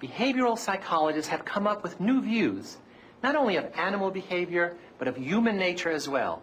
behavioral 0.00 0.58
psychologists 0.58 1.30
have 1.30 1.44
come 1.44 1.66
up 1.66 1.82
with 1.82 2.00
new 2.00 2.22
views, 2.22 2.78
not 3.22 3.36
only 3.36 3.56
of 3.56 3.70
animal 3.76 4.10
behavior, 4.10 4.76
but 4.98 5.08
of 5.08 5.16
human 5.16 5.56
nature 5.56 5.90
as 5.90 6.08
well. 6.08 6.42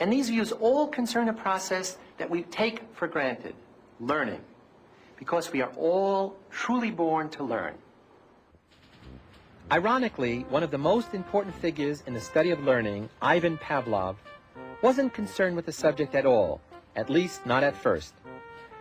And 0.00 0.12
these 0.12 0.30
views 0.30 0.50
all 0.52 0.88
concern 0.88 1.28
a 1.28 1.32
process 1.32 1.98
that 2.18 2.28
we 2.28 2.42
take 2.44 2.82
for 2.94 3.06
granted, 3.06 3.54
learning, 4.00 4.40
because 5.18 5.52
we 5.52 5.60
are 5.60 5.70
all 5.76 6.36
truly 6.50 6.90
born 6.90 7.28
to 7.30 7.44
learn. 7.44 7.74
Ironically, 9.70 10.46
one 10.48 10.64
of 10.64 10.72
the 10.72 10.78
most 10.78 11.14
important 11.14 11.54
figures 11.54 12.02
in 12.06 12.14
the 12.14 12.20
study 12.20 12.50
of 12.50 12.64
learning, 12.64 13.08
Ivan 13.22 13.56
Pavlov, 13.58 14.16
wasn't 14.82 15.14
concerned 15.14 15.54
with 15.54 15.66
the 15.66 15.72
subject 15.72 16.14
at 16.16 16.26
all, 16.26 16.60
at 16.96 17.08
least 17.08 17.46
not 17.46 17.62
at 17.62 17.76
first. 17.76 18.14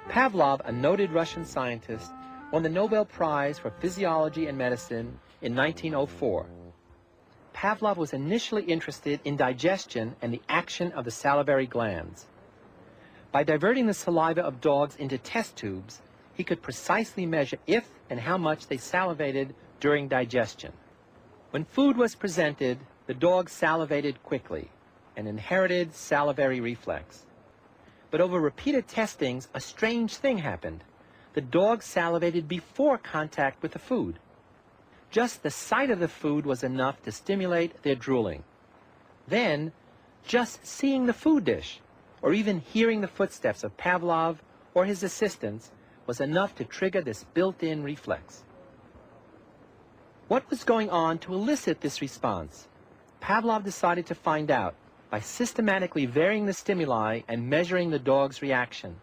Pavlov, 0.07 0.61
a 0.65 0.71
noted 0.71 1.11
Russian 1.11 1.45
scientist, 1.45 2.11
won 2.51 2.63
the 2.63 2.69
Nobel 2.69 3.05
Prize 3.05 3.59
for 3.59 3.69
Physiology 3.69 4.47
and 4.47 4.57
Medicine 4.57 5.19
in 5.41 5.55
1904. 5.55 6.47
Pavlov 7.53 7.97
was 7.97 8.13
initially 8.13 8.63
interested 8.63 9.19
in 9.23 9.35
digestion 9.35 10.15
and 10.21 10.33
the 10.33 10.41
action 10.49 10.91
of 10.93 11.05
the 11.05 11.11
salivary 11.11 11.67
glands. 11.67 12.25
By 13.31 13.43
diverting 13.43 13.85
the 13.85 13.93
saliva 13.93 14.41
of 14.41 14.61
dogs 14.61 14.95
into 14.95 15.19
test 15.19 15.57
tubes, 15.57 16.01
he 16.33 16.43
could 16.43 16.61
precisely 16.61 17.25
measure 17.25 17.57
if 17.67 17.87
and 18.09 18.19
how 18.19 18.37
much 18.37 18.65
they 18.67 18.77
salivated 18.77 19.53
during 19.79 20.07
digestion. 20.07 20.73
When 21.51 21.65
food 21.65 21.97
was 21.97 22.15
presented, 22.15 22.79
the 23.05 23.13
dog 23.13 23.49
salivated 23.49 24.23
quickly, 24.23 24.69
an 25.15 25.27
inherited 25.27 25.93
salivary 25.93 26.61
reflex. 26.61 27.25
But 28.09 28.21
over 28.21 28.39
repeated 28.39 28.87
testings, 28.87 29.49
a 29.53 29.59
strange 29.59 30.15
thing 30.15 30.39
happened. 30.39 30.83
The 31.39 31.45
dog 31.45 31.83
salivated 31.83 32.49
before 32.49 32.97
contact 32.97 33.63
with 33.63 33.71
the 33.71 33.79
food. 33.79 34.19
Just 35.09 35.41
the 35.41 35.49
sight 35.49 35.89
of 35.89 35.99
the 35.99 36.09
food 36.09 36.45
was 36.45 36.65
enough 36.65 37.01
to 37.03 37.13
stimulate 37.13 37.81
their 37.81 37.95
drooling. 37.95 38.43
Then, 39.25 39.71
just 40.25 40.67
seeing 40.67 41.05
the 41.05 41.13
food 41.13 41.45
dish, 41.45 41.79
or 42.21 42.33
even 42.33 42.59
hearing 42.59 42.99
the 42.99 43.07
footsteps 43.07 43.63
of 43.63 43.77
Pavlov 43.77 44.39
or 44.73 44.83
his 44.83 45.01
assistants, 45.01 45.71
was 46.05 46.19
enough 46.19 46.55
to 46.55 46.65
trigger 46.65 46.99
this 46.99 47.23
built-in 47.33 47.83
reflex. 47.83 48.43
What 50.27 50.49
was 50.49 50.65
going 50.65 50.89
on 50.89 51.19
to 51.19 51.33
elicit 51.33 51.79
this 51.79 52.01
response? 52.01 52.67
Pavlov 53.21 53.63
decided 53.63 54.07
to 54.07 54.13
find 54.13 54.51
out 54.51 54.75
by 55.09 55.21
systematically 55.21 56.05
varying 56.05 56.47
the 56.47 56.53
stimuli 56.53 57.21
and 57.29 57.49
measuring 57.49 57.91
the 57.91 57.97
dog's 57.97 58.41
reaction. 58.41 58.99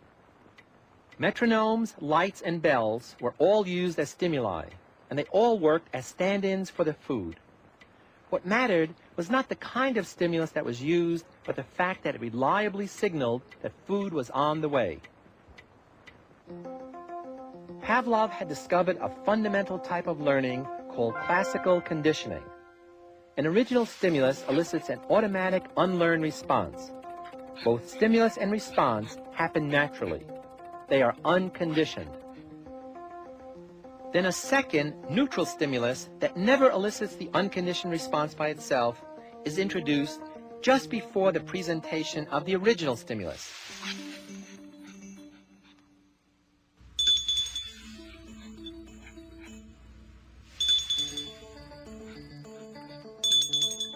Metronomes, 1.19 1.95
lights, 2.01 2.43
and 2.43 2.61
bells 2.61 3.17
were 3.21 3.35
all 3.39 3.67
used 3.67 3.99
as 3.99 4.11
stimuli, 4.11 4.67
and 5.09 5.19
they 5.19 5.25
all 5.25 5.59
worked 5.59 5.89
as 5.95 6.05
stand-ins 6.05 6.69
for 6.69 6.85
the 6.85 6.93
food. 6.93 7.37
What 8.29 8.45
mattered 8.45 8.91
was 9.17 9.31
not 9.31 9.49
the 9.49 9.55
kind 9.55 9.97
of 9.97 10.07
stimulus 10.07 10.51
that 10.51 10.65
was 10.65 10.83
used, 10.83 11.25
but 11.45 11.57
the 11.57 11.63
fact 11.63 12.05
that 12.05 12.17
it 12.17 12.21
reliably 12.21 12.87
signaled 12.87 13.41
that 13.63 13.73
food 13.87 14.13
was 14.13 14.29
on 14.31 14.61
the 14.61 14.69
way. 14.69 15.01
Pavlov 17.83 18.31
had 18.31 18.49
discovered 18.49 18.99
a 19.01 19.15
fundamental 19.25 19.79
type 19.79 20.09
of 20.09 20.21
learning 20.21 20.67
called 20.91 21.15
classical 21.15 21.81
conditioning. 21.81 22.43
An 23.39 23.47
original 23.47 23.87
stimulus 23.87 24.45
elicits 24.49 24.91
an 24.91 25.01
automatic 25.09 25.65
unlearned 25.77 26.23
response. 26.23 26.91
Both 27.65 27.89
stimulus 27.89 28.37
and 28.37 28.53
response 28.53 29.17
happen 29.33 29.69
naturally. 29.69 30.27
They 30.89 31.03
are 31.03 31.17
unconditioned. 31.25 32.11
Then 34.13 34.27
a 34.27 34.33
second, 34.33 34.95
neutral 35.11 35.45
stimulus 35.45 36.09
that 36.21 36.37
never 36.37 36.71
elicits 36.71 37.17
the 37.17 37.29
unconditioned 37.35 37.93
response 37.93 38.35
by 38.35 38.49
itself 38.49 39.05
is 39.45 39.59
introduced 39.59 40.21
just 40.63 40.89
before 40.89 41.33
the 41.33 41.41
presentation 41.41 42.27
of 42.29 42.45
the 42.45 42.55
original 42.57 42.97
stimulus. 42.97 43.53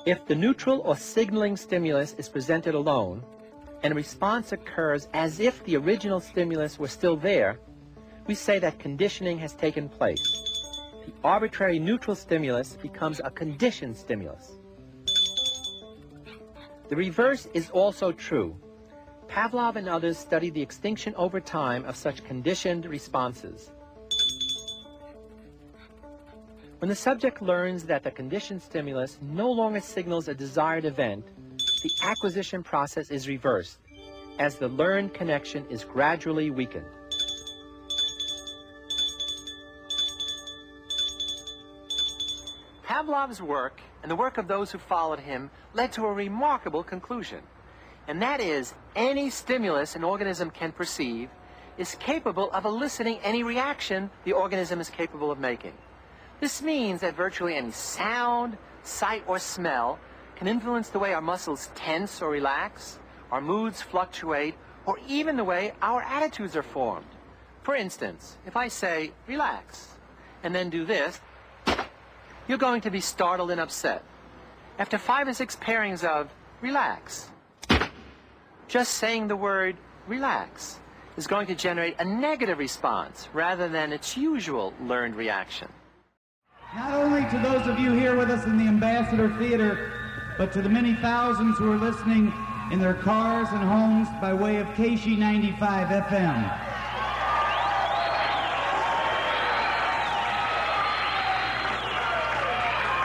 If 0.07 0.27
the 0.27 0.35
neutral 0.35 0.81
or 0.81 0.97
signaling 0.97 1.57
stimulus 1.57 2.15
is 2.19 2.29
presented 2.29 2.75
alone, 2.75 3.23
and 3.83 3.93
a 3.93 3.97
response 3.97 4.53
occurs 4.53 5.09
as 5.15 5.41
if 5.41 5.65
the 5.65 5.77
original 5.77 6.21
stimulus 6.21 6.79
were 6.79 6.89
still 6.89 7.17
there, 7.17 7.59
we 8.27 8.35
say 8.35 8.59
that 8.59 8.79
conditioning 8.79 9.39
has 9.39 9.55
taken 9.55 9.89
place. 9.89 10.23
The 11.07 11.13
arbitrary 11.25 11.79
neutral 11.79 12.15
stimulus 12.15 12.77
becomes 12.81 13.21
a 13.25 13.31
conditioned 13.31 13.97
stimulus. 13.97 14.59
The 16.89 16.97
reverse 16.97 17.47
is 17.55 17.71
also 17.71 18.13
true. 18.13 18.57
Pavlov 19.29 19.77
and 19.77 19.89
others 19.89 20.19
studied 20.19 20.55
the 20.55 20.63
extinction 20.63 21.15
over 21.15 21.41
time 21.41 21.85
of 21.85 21.97
such 21.97 22.25
conditioned 22.25 22.85
responses. 22.85 23.71
When 26.81 26.89
the 26.89 26.97
subject 26.97 27.41
learns 27.41 27.85
that 27.85 28.03
the 28.03 28.11
conditioned 28.11 28.63
stimulus 28.63 29.19
no 29.23 29.51
longer 29.51 29.81
signals 29.81 30.29
a 30.29 30.35
desired 30.35 30.85
event, 30.85 31.25
the 31.83 31.91
acquisition 32.03 32.63
process 32.63 33.11
is 33.11 33.29
reversed 33.29 33.79
as 34.39 34.57
the 34.57 34.69
learned 34.69 35.15
connection 35.15 35.67
is 35.71 35.85
gradually 35.85 36.51
weakened. 36.51 36.87
Pavlov's 42.83 43.41
work 43.41 43.81
and 44.03 44.11
the 44.11 44.17
work 44.17 44.39
of 44.39 44.49
those 44.49 44.71
who 44.71 44.79
followed 44.79 45.21
him 45.21 45.51
led 45.75 45.93
to 45.93 46.05
a 46.05 46.13
remarkable 46.13 46.83
conclusion, 46.83 47.41
and 48.09 48.21
that 48.21 48.41
is 48.41 48.75
any 48.97 49.31
stimulus 49.31 49.95
an 49.95 50.05
organism 50.05 50.51
can 50.51 50.73
perceive 50.73 51.31
is 51.79 51.95
capable 51.95 52.51
of 52.51 52.65
eliciting 52.65 53.19
any 53.23 53.43
reaction 53.43 54.11
the 54.25 54.33
organism 54.33 54.81
is 54.81 54.91
capable 54.91 55.31
of 55.31 55.39
making. 55.39 55.73
This 56.41 56.63
means 56.63 57.01
that 57.01 57.15
virtually 57.15 57.55
any 57.57 57.71
sound, 57.71 58.59
sight, 58.83 59.23
or 59.27 59.39
smell 59.39 59.99
can 60.41 60.49
influence 60.49 60.89
the 60.89 60.99
way 60.99 61.13
our 61.13 61.21
muscles 61.21 61.69
tense 61.75 62.23
or 62.23 62.31
relax, 62.31 62.99
our 63.31 63.43
moods 63.43 63.83
fluctuate, 63.83 64.55
or 64.87 64.99
even 65.07 65.37
the 65.37 65.45
way 65.45 65.75
our 65.83 66.01
attitudes 66.01 66.57
are 66.57 66.63
formed. 66.63 67.05
For 67.63 67.77
instance, 67.77 68.39
if 68.47 68.57
I 68.57 68.69
say, 68.69 69.13
relax, 69.27 69.89
and 70.43 70.55
then 70.55 70.71
do 70.71 70.87
this, 70.87 71.21
you're 72.49 72.57
going 72.57 72.81
to 72.81 72.91
be 72.91 73.03
startled 73.03 73.51
and 73.51 73.61
upset. 73.61 74.03
After 74.79 74.97
five 74.97 75.29
or 75.29 75.35
six 75.35 75.57
pairings 75.57 76.05
of 76.05 76.31
relax, 76.63 77.29
just 78.67 78.95
saying 78.95 79.29
the 79.29 79.37
word 79.37 79.77
relax 80.09 80.81
is 81.19 81.27
going 81.27 81.49
to 81.49 81.55
generate 81.55 81.97
a 81.99 82.05
negative 82.07 82.57
response 82.57 83.29
rather 83.35 83.69
than 83.69 83.93
its 83.93 84.17
usual 84.17 84.73
learned 84.81 85.17
reaction. 85.17 85.69
Not 86.75 86.95
only 86.95 87.29
to 87.29 87.39
those 87.43 87.67
of 87.67 87.79
you 87.79 87.93
here 87.93 88.17
with 88.17 88.31
us 88.31 88.47
in 88.47 88.57
the 88.57 88.65
Ambassador 88.65 89.29
Theater, 89.37 90.00
but 90.41 90.55
to 90.55 90.63
the 90.63 90.69
many 90.71 90.95
thousands 90.95 91.59
who 91.59 91.71
are 91.71 91.77
listening 91.77 92.33
in 92.73 92.81
their 92.81 92.95
cars 92.95 93.47
and 93.51 93.63
homes 93.63 94.09
by 94.23 94.33
way 94.33 94.57
of 94.57 94.67
KSHE 94.69 95.19
95 95.19 95.89
FM. 95.89 96.59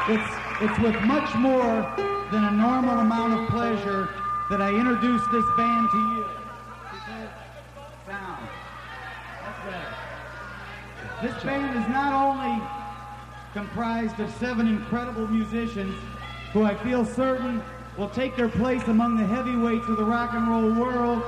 It's, 0.07 0.34
it's 0.62 0.79
with 0.79 0.96
much 1.01 1.35
more 1.35 1.94
than 2.31 2.46
a 2.46 2.51
normal 2.51 3.00
amount 3.00 3.34
of 3.34 3.50
pleasure 3.50 4.07
that 4.50 4.62
I 4.62 4.73
introduce 4.73 5.22
this 5.34 5.46
band 5.57 5.90
to 5.91 5.97
you. 5.97 6.25
Sound. 8.07 8.47
That's 9.44 9.66
right. 9.67 11.22
This 11.22 11.44
band 11.44 11.84
is 11.84 11.90
not 11.90 12.13
only 12.13 12.66
comprised 13.52 14.22
of 14.22 14.34
seven 14.35 14.70
incredible 14.70 15.28
musicians 15.28 15.96
who 16.55 16.63
I 16.63 16.73
feel 16.73 17.03
certain 17.03 17.61
will 17.97 18.07
take 18.07 18.37
their 18.37 18.47
place 18.47 18.87
among 18.87 19.17
the 19.17 19.25
heavyweights 19.28 19.90
of 19.90 19.97
the 19.97 20.05
rock 20.05 20.31
and 20.31 20.47
roll 20.47 20.72
world. 20.72 21.19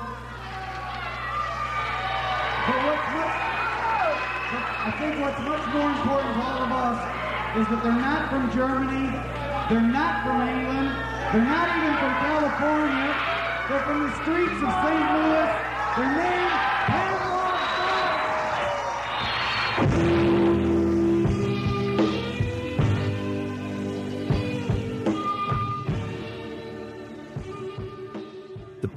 But 2.63 2.79
what's 2.87 3.07
much, 3.11 3.35
I 4.87 4.91
think 4.95 5.19
what's 5.19 5.43
much 5.43 5.67
more 5.75 5.91
important 5.91 6.31
to 6.31 6.39
all 6.47 6.63
of 6.63 6.71
us 6.71 6.99
is 7.59 7.67
that 7.67 7.83
they're 7.83 7.91
not 7.91 8.31
from 8.31 8.47
Germany, 8.55 9.11
they're 9.67 9.83
not 9.83 10.23
from 10.23 10.47
England, 10.47 10.95
they're 11.35 11.43
not 11.43 11.75
even 11.75 11.91
from 11.99 12.13
California, 12.23 13.11
they're 13.67 13.83
from 13.83 14.07
the 14.07 14.11
streets 14.23 14.63
of 14.63 14.71
St. 14.79 15.03
Louis. 15.11 15.51
Their 15.99 16.11
name, 16.23 16.47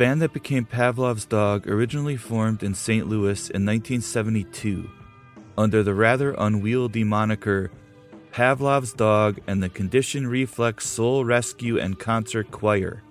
band 0.01 0.23
that 0.23 0.33
became 0.33 0.65
Pavlov's 0.65 1.27
Dog 1.27 1.69
originally 1.69 2.17
formed 2.17 2.63
in 2.63 2.73
St. 2.73 3.07
Louis 3.07 3.51
in 3.51 3.67
1972. 3.67 4.89
under 5.59 5.83
the 5.83 5.93
rather 5.93 6.35
unwieldy 6.39 7.05
moniker 7.05 7.71
Pavlov's 8.33 8.95
Dog 8.95 9.41
and 9.47 9.63
the 9.63 9.69
Condition 9.69 10.27
Reflex 10.27 10.89
Soul 10.89 11.27
Rescue 11.27 11.79
and 11.79 11.99
Concert 11.99 12.51
Choir. 12.51 13.03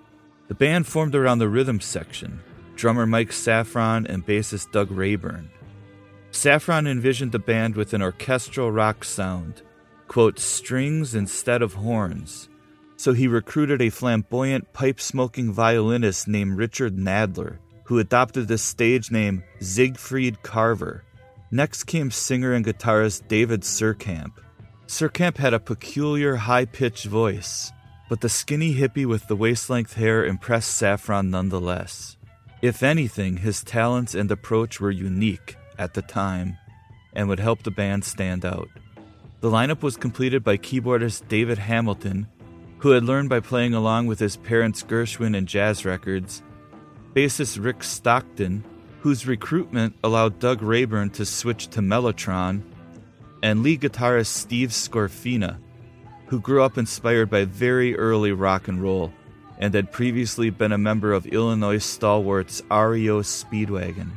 The 0.47 0.55
band 0.55 0.87
formed 0.87 1.13
around 1.13 1.37
the 1.37 1.47
rhythm 1.47 1.79
section, 1.79 2.39
drummer 2.75 3.05
Mike 3.05 3.29
Safron 3.29 4.09
and 4.09 4.25
bassist 4.25 4.71
Doug 4.71 4.89
Rayburn. 4.89 5.51
Safron 6.31 6.87
envisioned 6.87 7.33
the 7.33 7.37
band 7.37 7.75
with 7.75 7.93
an 7.93 8.01
orchestral 8.01 8.71
rock 8.71 9.03
sound, 9.03 9.61
quote, 10.07 10.39
strings 10.39 11.13
instead 11.13 11.61
of 11.61 11.75
horns. 11.75 12.49
So 12.99 13.13
he 13.13 13.29
recruited 13.29 13.81
a 13.81 13.89
flamboyant 13.89 14.73
pipe 14.73 14.99
smoking 14.99 15.53
violinist 15.53 16.27
named 16.27 16.57
Richard 16.57 16.97
Nadler, 16.97 17.59
who 17.85 17.97
adopted 17.97 18.49
the 18.49 18.57
stage 18.57 19.09
name 19.09 19.41
Siegfried 19.61 20.43
Carver. 20.43 21.05
Next 21.49 21.85
came 21.85 22.11
singer 22.11 22.51
and 22.51 22.65
guitarist 22.65 23.29
David 23.29 23.61
Surkamp. 23.61 24.33
Surkamp 24.85 25.37
had 25.37 25.53
a 25.53 25.61
peculiar 25.61 26.35
high 26.35 26.65
pitched 26.65 27.05
voice, 27.05 27.71
but 28.09 28.19
the 28.19 28.27
skinny 28.27 28.75
hippie 28.75 29.05
with 29.05 29.25
the 29.29 29.35
waist 29.37 29.69
length 29.69 29.93
hair 29.93 30.25
impressed 30.25 30.81
Safron 30.81 31.29
nonetheless. 31.29 32.17
If 32.61 32.83
anything, 32.83 33.37
his 33.37 33.63
talents 33.63 34.13
and 34.13 34.29
approach 34.29 34.81
were 34.81 34.91
unique 34.91 35.55
at 35.77 35.93
the 35.93 36.01
time 36.01 36.57
and 37.13 37.29
would 37.29 37.39
help 37.39 37.63
the 37.63 37.71
band 37.71 38.03
stand 38.03 38.43
out. 38.43 38.67
The 39.39 39.49
lineup 39.49 39.83
was 39.83 39.95
completed 39.95 40.43
by 40.43 40.57
keyboardist 40.57 41.29
David 41.29 41.59
Hamilton, 41.59 42.27
who 42.79 42.91
had 42.91 43.03
learned 43.03 43.29
by 43.29 43.39
playing 43.39 43.73
along 43.73 44.07
with 44.07 44.19
his 44.19 44.37
parents' 44.37 44.83
Gershwin 44.83 45.37
and 45.37 45.47
jazz 45.47 45.85
records, 45.85 46.41
bassist 47.13 47.63
Rick 47.63 47.83
Stockton, 47.83 48.63
whose 49.01 49.27
recruitment 49.27 49.95
allowed 50.03 50.39
Doug 50.39 50.61
Rayburn 50.61 51.09
to 51.11 51.25
switch 51.25 51.67
to 51.69 51.81
Mellotron, 51.81 52.63
and 53.43 53.63
lead 53.63 53.81
guitarist 53.81 54.27
Steve 54.27 54.69
Scorfina, 54.69 55.57
who 56.27 56.39
grew 56.39 56.63
up 56.63 56.77
inspired 56.77 57.29
by 57.29 57.45
very 57.45 57.97
early 57.97 58.31
rock 58.31 58.67
and 58.67 58.81
roll 58.81 59.13
and 59.59 59.73
had 59.73 59.91
previously 59.91 60.49
been 60.49 60.71
a 60.71 60.77
member 60.77 61.11
of 61.11 61.25
Illinois 61.27 61.77
stalwarts 61.77 62.61
REO 62.71 63.21
Speedwagon. 63.21 64.09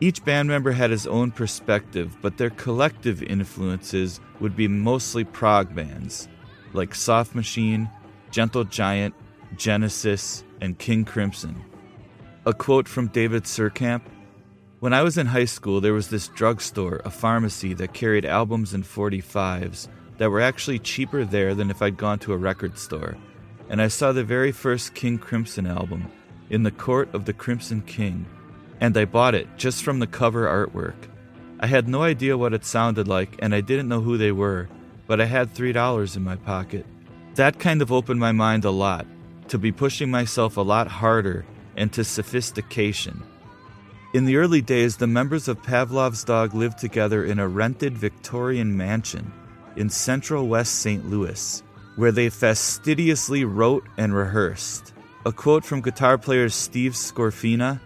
Each 0.00 0.24
band 0.24 0.48
member 0.48 0.70
had 0.70 0.90
his 0.90 1.08
own 1.08 1.32
perspective, 1.32 2.16
but 2.22 2.38
their 2.38 2.50
collective 2.50 3.20
influences 3.24 4.20
would 4.38 4.54
be 4.54 4.68
mostly 4.68 5.24
prog 5.24 5.74
bands 5.74 6.28
like 6.72 6.94
Soft 6.94 7.34
Machine, 7.34 7.90
Gentle 8.30 8.64
Giant, 8.64 9.14
Genesis, 9.56 10.44
and 10.60 10.78
King 10.78 11.04
Crimson. 11.04 11.64
A 12.46 12.52
quote 12.52 12.88
from 12.88 13.08
David 13.08 13.44
Surkamp 13.44 14.02
when 14.80 14.92
I 14.92 15.02
was 15.02 15.18
in 15.18 15.26
high 15.26 15.46
school, 15.46 15.80
there 15.80 15.92
was 15.92 16.06
this 16.06 16.28
drugstore, 16.28 17.02
a 17.04 17.10
pharmacy, 17.10 17.74
that 17.74 17.94
carried 17.94 18.24
albums 18.24 18.74
and 18.74 18.84
45s 18.84 19.88
that 20.18 20.30
were 20.30 20.40
actually 20.40 20.78
cheaper 20.78 21.24
there 21.24 21.52
than 21.56 21.68
if 21.68 21.82
I'd 21.82 21.96
gone 21.96 22.20
to 22.20 22.32
a 22.32 22.36
record 22.36 22.78
store. 22.78 23.16
And 23.68 23.82
I 23.82 23.88
saw 23.88 24.12
the 24.12 24.22
very 24.22 24.52
first 24.52 24.94
King 24.94 25.18
Crimson 25.18 25.66
album, 25.66 26.06
In 26.48 26.62
the 26.62 26.70
Court 26.70 27.12
of 27.12 27.24
the 27.24 27.32
Crimson 27.32 27.82
King, 27.82 28.24
and 28.80 28.96
I 28.96 29.04
bought 29.04 29.34
it 29.34 29.48
just 29.56 29.82
from 29.82 29.98
the 29.98 30.06
cover 30.06 30.46
artwork. 30.46 31.08
I 31.58 31.66
had 31.66 31.88
no 31.88 32.02
idea 32.02 32.38
what 32.38 32.54
it 32.54 32.64
sounded 32.64 33.08
like, 33.08 33.34
and 33.40 33.52
I 33.52 33.60
didn't 33.60 33.88
know 33.88 34.00
who 34.00 34.16
they 34.16 34.30
were, 34.30 34.68
but 35.08 35.20
I 35.20 35.24
had 35.24 35.52
$3 35.52 36.16
in 36.16 36.22
my 36.22 36.36
pocket. 36.36 36.86
That 37.34 37.58
kind 37.58 37.82
of 37.82 37.90
opened 37.90 38.20
my 38.20 38.30
mind 38.30 38.64
a 38.64 38.70
lot, 38.70 39.06
to 39.48 39.58
be 39.58 39.72
pushing 39.72 40.10
myself 40.10 40.56
a 40.56 40.60
lot 40.60 40.86
harder 40.86 41.44
and 41.76 41.92
to 41.94 42.04
sophistication. 42.04 43.24
In 44.14 44.24
the 44.24 44.36
early 44.36 44.62
days, 44.62 44.96
the 44.96 45.06
members 45.06 45.48
of 45.48 45.62
Pavlov's 45.62 46.24
Dog 46.24 46.54
lived 46.54 46.78
together 46.78 47.24
in 47.24 47.40
a 47.40 47.48
rented 47.48 47.98
Victorian 47.98 48.76
mansion 48.76 49.32
in 49.76 49.90
central 49.90 50.46
West 50.46 50.80
St. 50.80 51.08
Louis, 51.08 51.62
where 51.96 52.12
they 52.12 52.30
fastidiously 52.30 53.44
wrote 53.44 53.86
and 53.96 54.14
rehearsed. 54.14 54.92
A 55.26 55.32
quote 55.32 55.64
from 55.64 55.82
guitar 55.82 56.16
player 56.16 56.48
Steve 56.48 56.92
Scorfina 56.92 57.80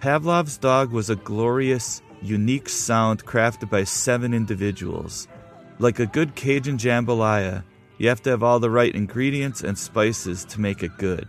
Pavlov's 0.00 0.58
Dog 0.58 0.92
was 0.92 1.08
a 1.08 1.16
glorious, 1.16 2.02
unique 2.20 2.68
sound 2.68 3.24
crafted 3.24 3.70
by 3.70 3.84
seven 3.84 4.34
individuals. 4.34 5.28
Like 5.78 5.98
a 5.98 6.06
good 6.06 6.36
Cajun 6.36 6.78
jambalaya, 6.78 7.64
you 7.98 8.08
have 8.08 8.22
to 8.22 8.30
have 8.30 8.42
all 8.42 8.60
the 8.60 8.70
right 8.70 8.94
ingredients 8.94 9.62
and 9.62 9.76
spices 9.76 10.44
to 10.46 10.60
make 10.60 10.82
it 10.82 10.96
good. 10.98 11.28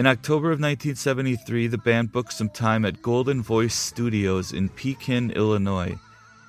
In 0.00 0.06
October 0.06 0.46
of 0.46 0.58
1973, 0.60 1.66
the 1.66 1.76
band 1.76 2.10
booked 2.10 2.32
some 2.32 2.48
time 2.48 2.86
at 2.86 3.02
Golden 3.02 3.42
Voice 3.42 3.74
Studios 3.74 4.50
in 4.50 4.70
Pekin, 4.70 5.30
Illinois, 5.32 5.98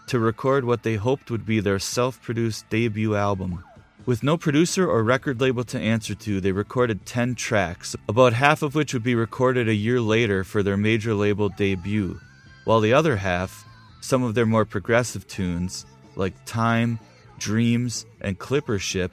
to 0.08 0.20
record 0.20 0.64
what 0.64 0.84
they 0.84 0.96
hoped 0.96 1.30
would 1.30 1.46
be 1.46 1.60
their 1.60 1.78
self 1.78 2.22
produced 2.22 2.70
debut 2.70 3.14
album. 3.14 3.62
With 4.06 4.24
no 4.24 4.38
producer 4.38 4.90
or 4.90 5.04
record 5.04 5.42
label 5.42 5.66
to 5.66 5.78
answer 5.78 6.16
to, 6.16 6.40
they 6.40 6.54
recorded 6.54 7.06
10 7.06 7.36
tracks, 7.36 7.94
about 8.08 8.32
half 8.32 8.62
of 8.62 8.74
which 8.74 8.94
would 8.94 9.04
be 9.04 9.16
recorded 9.16 9.68
a 9.68 9.76
year 9.76 10.00
later 10.00 10.46
for 10.46 10.64
their 10.64 10.78
major 10.78 11.14
label 11.14 11.50
debut, 11.50 12.22
while 12.64 12.80
the 12.80 12.94
other 12.94 13.18
half, 13.18 13.66
some 14.00 14.24
of 14.24 14.34
their 14.34 14.46
more 14.46 14.64
progressive 14.64 15.28
tunes, 15.28 15.86
like 16.16 16.46
Time, 16.46 17.00
Dreams, 17.38 18.06
and 18.22 18.40
Clipper 18.40 18.80
Ship, 18.80 19.12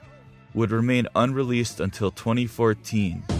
would 0.53 0.71
remain 0.71 1.09
unreleased 1.13 1.81
until 1.81 2.09
2014. 2.09 3.38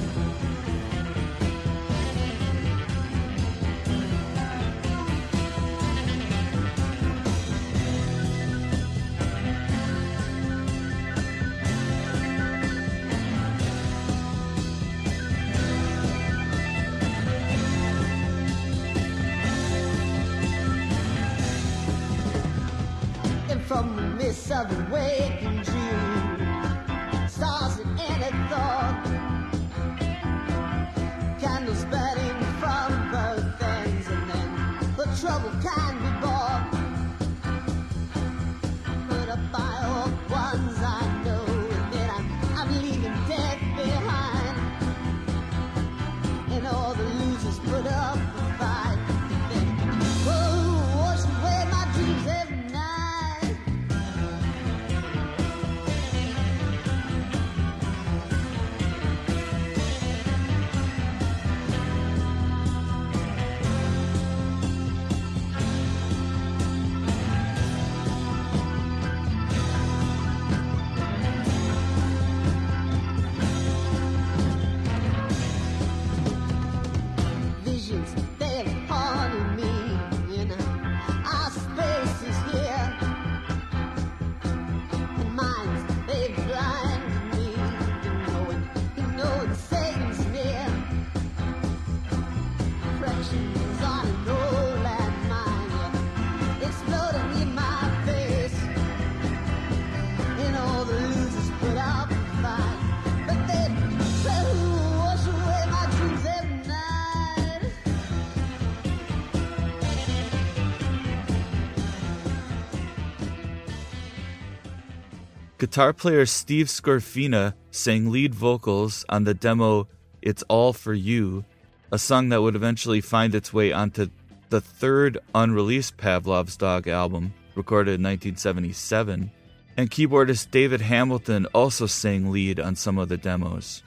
Guitar 115.69 115.93
player 115.93 116.25
Steve 116.25 116.65
Scorfina 116.65 117.53
sang 117.69 118.09
lead 118.09 118.33
vocals 118.33 119.05
on 119.07 119.25
the 119.25 119.35
demo 119.35 119.87
It's 120.19 120.41
All 120.47 120.73
For 120.73 120.95
You, 120.95 121.45
a 121.91 121.99
song 121.99 122.29
that 122.29 122.41
would 122.41 122.55
eventually 122.55 123.01
find 123.01 123.35
its 123.35 123.53
way 123.53 123.71
onto 123.71 124.09
the 124.49 124.61
third 124.61 125.19
unreleased 125.35 125.95
Pavlov's 125.95 126.57
Dog 126.57 126.87
album, 126.87 127.35
recorded 127.53 127.99
in 127.99 128.01
1977. 128.01 129.29
And 129.77 129.91
keyboardist 129.91 130.49
David 130.49 130.81
Hamilton 130.81 131.45
also 131.53 131.85
sang 131.85 132.31
lead 132.31 132.59
on 132.59 132.75
some 132.75 132.97
of 132.97 133.09
the 133.09 133.17
demos. 133.17 133.83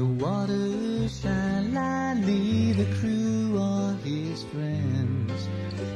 The 0.00 0.06
waters 0.06 1.20
shine 1.20 1.74
lightly, 1.74 2.72
the 2.72 2.86
crew 3.00 3.58
are 3.60 3.92
his 3.96 4.44
friends. 4.44 5.46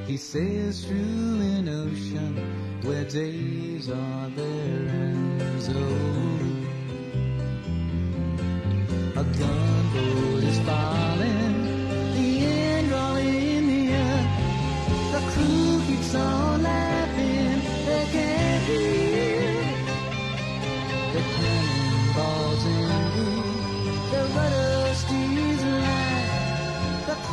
He 0.06 0.18
sails 0.18 0.84
through 0.84 1.40
an 1.40 1.70
ocean 1.70 2.37
where 2.82 3.04
days 3.04 3.88
are 3.88 4.28
their 4.28 4.88
ends. 4.90 5.70
Oh. 5.73 6.53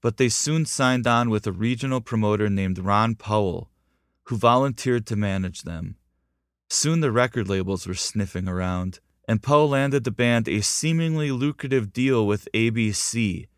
but 0.00 0.16
they 0.16 0.28
soon 0.28 0.64
signed 0.64 1.06
on 1.06 1.30
with 1.30 1.46
a 1.46 1.52
regional 1.52 2.00
promoter 2.00 2.48
named 2.48 2.78
Ron 2.78 3.14
Powell, 3.14 3.70
who 4.24 4.36
volunteered 4.36 5.06
to 5.06 5.14
manage 5.16 5.62
them. 5.62 5.94
Soon 6.68 6.98
the 7.00 7.12
record 7.12 7.48
labels 7.48 7.86
were 7.86 7.94
sniffing 7.94 8.48
around, 8.48 9.00
and 9.26 9.42
Powell 9.42 9.70
landed 9.70 10.04
the 10.04 10.10
band 10.10 10.48
a 10.48 10.62
seemingly 10.62 11.30
lucrative 11.30 11.92
deal 11.92 12.26
with 12.26 12.48
ABC, 12.54 13.48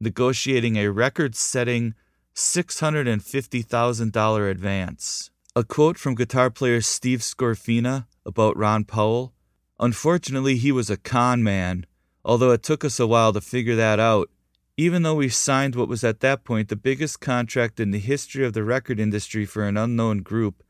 negotiating 0.00 0.76
a 0.76 0.90
record 0.90 1.34
setting 1.34 1.94
$650,000 2.34 4.50
advance. 4.50 5.30
A 5.56 5.62
quote 5.62 5.98
from 5.98 6.14
guitar 6.14 6.50
player 6.50 6.80
Steve 6.80 7.20
Scorfina 7.20 8.06
about 8.26 8.56
Ron 8.56 8.84
Powell 8.84 9.34
Unfortunately, 9.80 10.56
he 10.56 10.70
was 10.70 10.88
a 10.88 10.96
con 10.96 11.42
man, 11.42 11.86
although 12.24 12.52
it 12.52 12.62
took 12.62 12.84
us 12.84 13.00
a 13.00 13.06
while 13.06 13.32
to 13.32 13.40
figure 13.40 13.76
that 13.76 13.98
out. 13.98 14.30
Even 14.76 15.04
though 15.04 15.14
we 15.14 15.28
signed 15.28 15.76
what 15.76 15.88
was 15.88 16.02
at 16.02 16.18
that 16.18 16.42
point 16.42 16.68
the 16.68 16.74
biggest 16.74 17.20
contract 17.20 17.78
in 17.78 17.92
the 17.92 18.00
history 18.00 18.44
of 18.44 18.54
the 18.54 18.64
record 18.64 18.98
industry 18.98 19.46
for 19.46 19.68
an 19.68 19.76
unknown 19.76 20.22
group, 20.22 20.64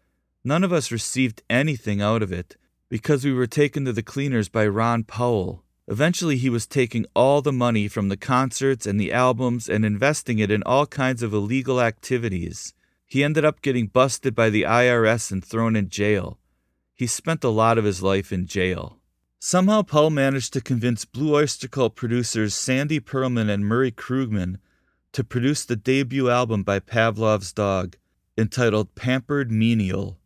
none 0.44 0.62
of 0.62 0.74
us 0.74 0.92
received 0.92 1.42
anything 1.48 2.02
out 2.02 2.22
of 2.22 2.30
it 2.30 2.56
because 2.90 3.24
we 3.24 3.32
were 3.32 3.46
taken 3.46 3.86
to 3.86 3.94
the 3.94 4.02
cleaners 4.02 4.50
by 4.50 4.66
Ron 4.66 5.04
Powell. 5.04 5.64
Eventually, 5.88 6.36
he 6.36 6.50
was 6.50 6.66
taking 6.66 7.06
all 7.16 7.40
the 7.40 7.52
money 7.52 7.88
from 7.88 8.10
the 8.10 8.16
concerts 8.16 8.86
and 8.86 9.00
the 9.00 9.10
albums 9.10 9.70
and 9.70 9.86
investing 9.86 10.38
it 10.38 10.50
in 10.50 10.62
all 10.64 10.86
kinds 10.86 11.22
of 11.22 11.32
illegal 11.32 11.80
activities. 11.80 12.74
He 13.06 13.24
ended 13.24 13.44
up 13.44 13.62
getting 13.62 13.86
busted 13.86 14.34
by 14.34 14.50
the 14.50 14.62
IRS 14.62 15.32
and 15.32 15.42
thrown 15.42 15.76
in 15.76 15.88
jail. 15.88 16.38
He 16.94 17.06
spent 17.06 17.42
a 17.42 17.48
lot 17.48 17.78
of 17.78 17.84
his 17.84 18.02
life 18.02 18.32
in 18.32 18.46
jail. 18.46 18.98
Somehow, 19.46 19.82
Paul 19.82 20.08
managed 20.08 20.54
to 20.54 20.62
convince 20.62 21.04
Blue 21.04 21.34
Oyster 21.34 21.68
Cult 21.68 21.96
producers 21.96 22.54
Sandy 22.54 22.98
Pearlman 22.98 23.50
and 23.50 23.66
Murray 23.66 23.92
Krugman 23.92 24.56
to 25.12 25.22
produce 25.22 25.66
the 25.66 25.76
debut 25.76 26.30
album 26.30 26.62
by 26.62 26.78
Pavlov's 26.78 27.52
Dog, 27.52 27.96
entitled 28.38 28.94
Pampered 28.94 29.52
Menial. 29.52 30.18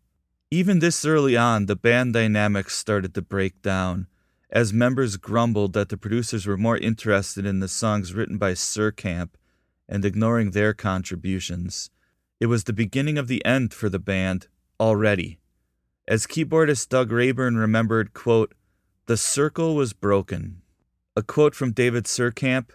Even 0.53 0.79
this 0.79 1.05
early 1.05 1.37
on, 1.37 1.67
the 1.67 1.75
band 1.75 2.13
dynamics 2.13 2.77
started 2.77 3.13
to 3.15 3.21
break 3.21 3.61
down, 3.61 4.07
as 4.51 4.73
members 4.73 5.17
grumbled 5.17 5.73
that 5.73 5.89
the 5.89 5.97
producers 5.97 6.47
were 6.47 6.57
more 6.57 6.79
interested 6.79 7.45
in 7.45 7.59
the 7.59 7.67
songs 7.67 8.15
written 8.15 8.39
by 8.39 8.53
Surkamp 8.53 9.31
and 9.89 10.05
ignoring 10.05 10.53
their 10.53 10.73
contributions. 10.73 11.91
It 12.39 12.47
was 12.47 12.63
the 12.63 12.73
beginning 12.73 13.19
of 13.19 13.27
the 13.27 13.45
end 13.45 13.75
for 13.75 13.89
the 13.89 13.99
band 13.99 14.47
already. 14.79 15.41
As 16.07 16.25
keyboardist 16.25 16.89
Doug 16.89 17.11
Rayburn 17.11 17.57
remembered, 17.57 18.15
quote, 18.15 18.55
the 19.09 19.17
circle 19.17 19.75
was 19.75 19.95
broken. 19.95 20.61
A 21.17 21.23
quote 21.23 21.55
from 21.55 21.73
David 21.73 22.05
Surkamp 22.05 22.73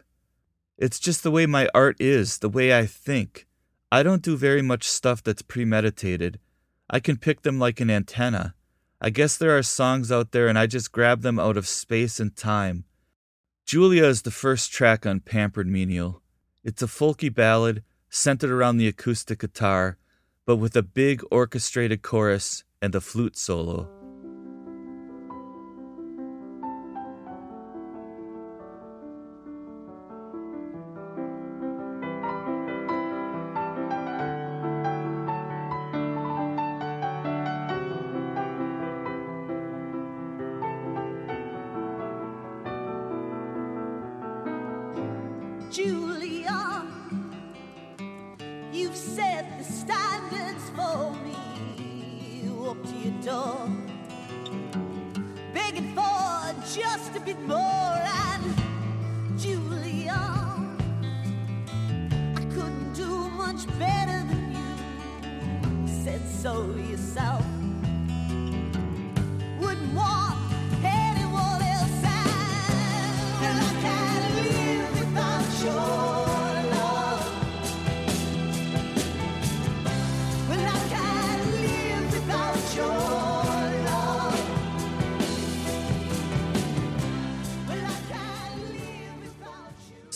It's 0.80 1.00
just 1.00 1.22
the 1.22 1.30
way 1.30 1.46
my 1.46 1.70
art 1.75 1.96
is, 2.00 2.40
the 2.40 2.50
way 2.50 2.75
I 2.75 2.88
think. 2.88 3.46
I 3.92 4.02
don't 4.02 4.24
do 4.24 4.36
very 4.36 4.63
much 4.63 4.90
stuff 4.90 5.22
that's 5.22 5.44
premeditated. 5.44 6.40
I 6.90 7.00
can 7.00 7.18
pick 7.18 7.44
them 7.44 7.60
like 7.60 7.80
an 7.80 7.92
antenna. 7.92 8.56
I 9.00 9.12
guess 9.12 9.38
there 9.38 9.56
are 9.56 9.62
songs 9.62 10.12
out 10.12 10.32
there 10.32 10.48
and 10.48 10.58
I 10.58 10.66
just 10.66 10.92
grab 10.92 11.22
them 11.22 11.38
out 11.38 11.56
of 11.56 11.68
space 11.68 12.20
and 12.20 12.36
time. 12.36 12.86
Julia 13.63 14.06
is 14.06 14.24
the 14.24 14.32
first 14.32 14.72
track 14.72 15.06
on 15.06 15.20
Pampered 15.20 15.68
Menial. 15.68 16.24
It's 16.63 16.82
a 16.82 16.88
folky 16.88 17.32
ballad 17.32 17.84
centered 18.10 18.50
around 18.50 18.78
the 18.78 18.88
acoustic 18.88 19.38
guitar, 19.38 20.00
but 20.48 20.56
with 20.56 20.75
a 20.75 20.82
big 20.82 21.22
orchestrated 21.30 22.02
chorus 22.02 22.63
and 22.82 22.96
a 22.96 23.02
flute 23.02 23.38
solo. 23.38 24.02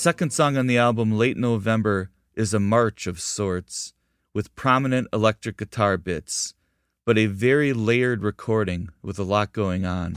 Second 0.07 0.31
song 0.31 0.55
on 0.55 0.67
the 0.67 0.77
album, 0.77 1.11
Late 1.11 1.35
November, 1.35 2.09
is 2.33 2.53
a 2.53 2.61
march 2.61 3.07
of 3.07 3.19
sorts, 3.19 3.91
with 4.33 4.55
prominent 4.55 5.05
electric 5.11 5.57
guitar 5.57 5.97
bits, 5.97 6.53
but 7.05 7.17
a 7.17 7.25
very 7.25 7.73
layered 7.73 8.23
recording 8.23 8.87
with 9.01 9.19
a 9.19 9.23
lot 9.23 9.51
going 9.51 9.85
on. 9.85 10.13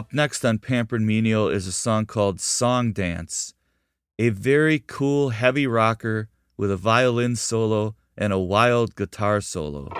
Up 0.00 0.14
next 0.14 0.46
on 0.46 0.56
Pampered 0.56 1.02
Menial 1.02 1.50
is 1.50 1.66
a 1.66 1.72
song 1.72 2.06
called 2.06 2.40
Song 2.40 2.90
Dance, 2.94 3.52
a 4.18 4.30
very 4.30 4.78
cool 4.78 5.28
heavy 5.28 5.66
rocker 5.66 6.30
with 6.56 6.70
a 6.70 6.76
violin 6.78 7.36
solo 7.36 7.96
and 8.16 8.32
a 8.32 8.38
wild 8.38 8.96
guitar 8.96 9.42
solo. 9.42 9.90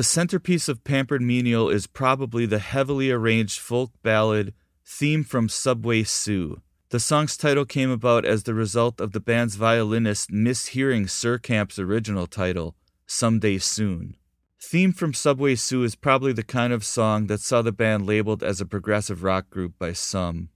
The 0.00 0.04
centerpiece 0.04 0.66
of 0.66 0.82
Pampered 0.82 1.20
Menial 1.20 1.68
is 1.68 1.86
probably 1.86 2.46
the 2.46 2.58
heavily 2.58 3.10
arranged 3.10 3.60
folk 3.60 3.90
ballad 4.02 4.54
Theme 4.82 5.22
from 5.22 5.50
Subway 5.50 6.04
Sue. 6.04 6.62
The 6.88 6.98
song's 6.98 7.36
title 7.36 7.66
came 7.66 7.90
about 7.90 8.24
as 8.24 8.44
the 8.44 8.54
result 8.54 8.98
of 8.98 9.12
the 9.12 9.20
band's 9.20 9.56
violinist 9.56 10.30
mishearing 10.30 11.04
Surkamp's 11.04 11.78
original 11.78 12.26
title, 12.26 12.76
Someday 13.06 13.58
Soon. 13.58 14.16
Theme 14.58 14.94
from 14.94 15.12
Subway 15.12 15.54
Sue 15.54 15.84
is 15.84 15.96
probably 15.96 16.32
the 16.32 16.44
kind 16.44 16.72
of 16.72 16.82
song 16.82 17.26
that 17.26 17.42
saw 17.42 17.60
the 17.60 17.70
band 17.70 18.06
labeled 18.06 18.42
as 18.42 18.58
a 18.58 18.64
progressive 18.64 19.22
rock 19.22 19.50
group 19.50 19.74
by 19.78 19.92
some. 19.92 20.48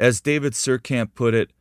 As 0.00 0.20
David 0.20 0.54
Surkamp 0.54 1.14
put 1.14 1.32
it, 1.32 1.52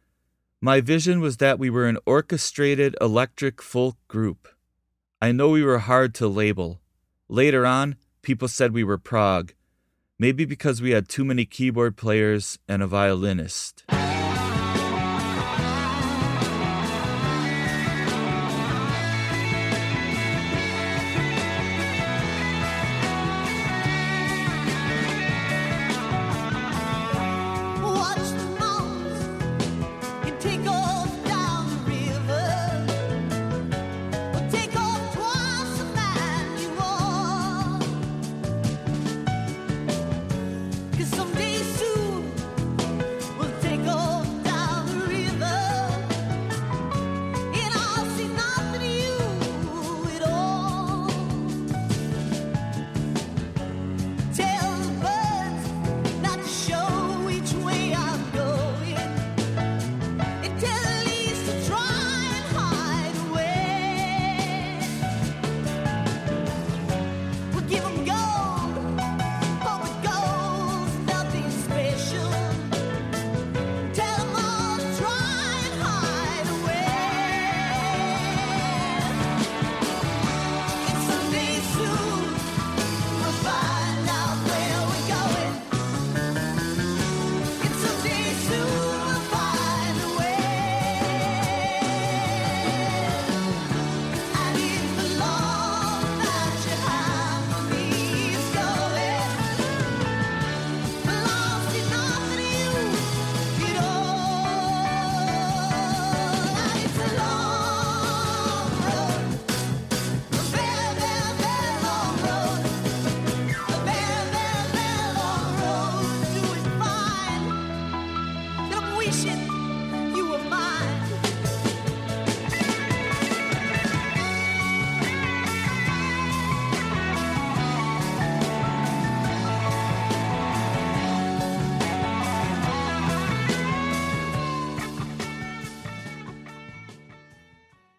my 0.62 0.82
vision 0.82 1.20
was 1.20 1.38
that 1.38 1.60
we 1.60 1.70
were 1.70 1.86
an 1.86 2.00
orchestrated 2.08 2.96
electric 3.00 3.62
folk 3.62 3.98
group. 4.08 4.48
I 5.22 5.32
know 5.32 5.50
we 5.50 5.62
were 5.62 5.78
hard 5.78 6.16
to 6.16 6.28
label. 6.28 6.82
Later 7.32 7.64
on, 7.64 7.96
people 8.24 8.48
said 8.48 8.74
we 8.74 8.84
were 8.84 8.98
prog, 8.98 9.54
maybe 10.18 10.46
because 10.46 10.82
we 10.82 10.92
had 10.92 11.08
too 11.08 11.24
many 11.24 11.46
keyboard 11.46 11.96
players 11.96 12.58
and 12.68 12.82
a 12.82 12.88
violinist. 12.88 13.84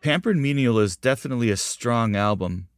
Pampered 0.01 0.39
Menial 0.39 0.79
is 0.79 0.97
definitely 0.97 1.51
a 1.51 1.59
strong 1.59 2.17
album, 2.17 2.69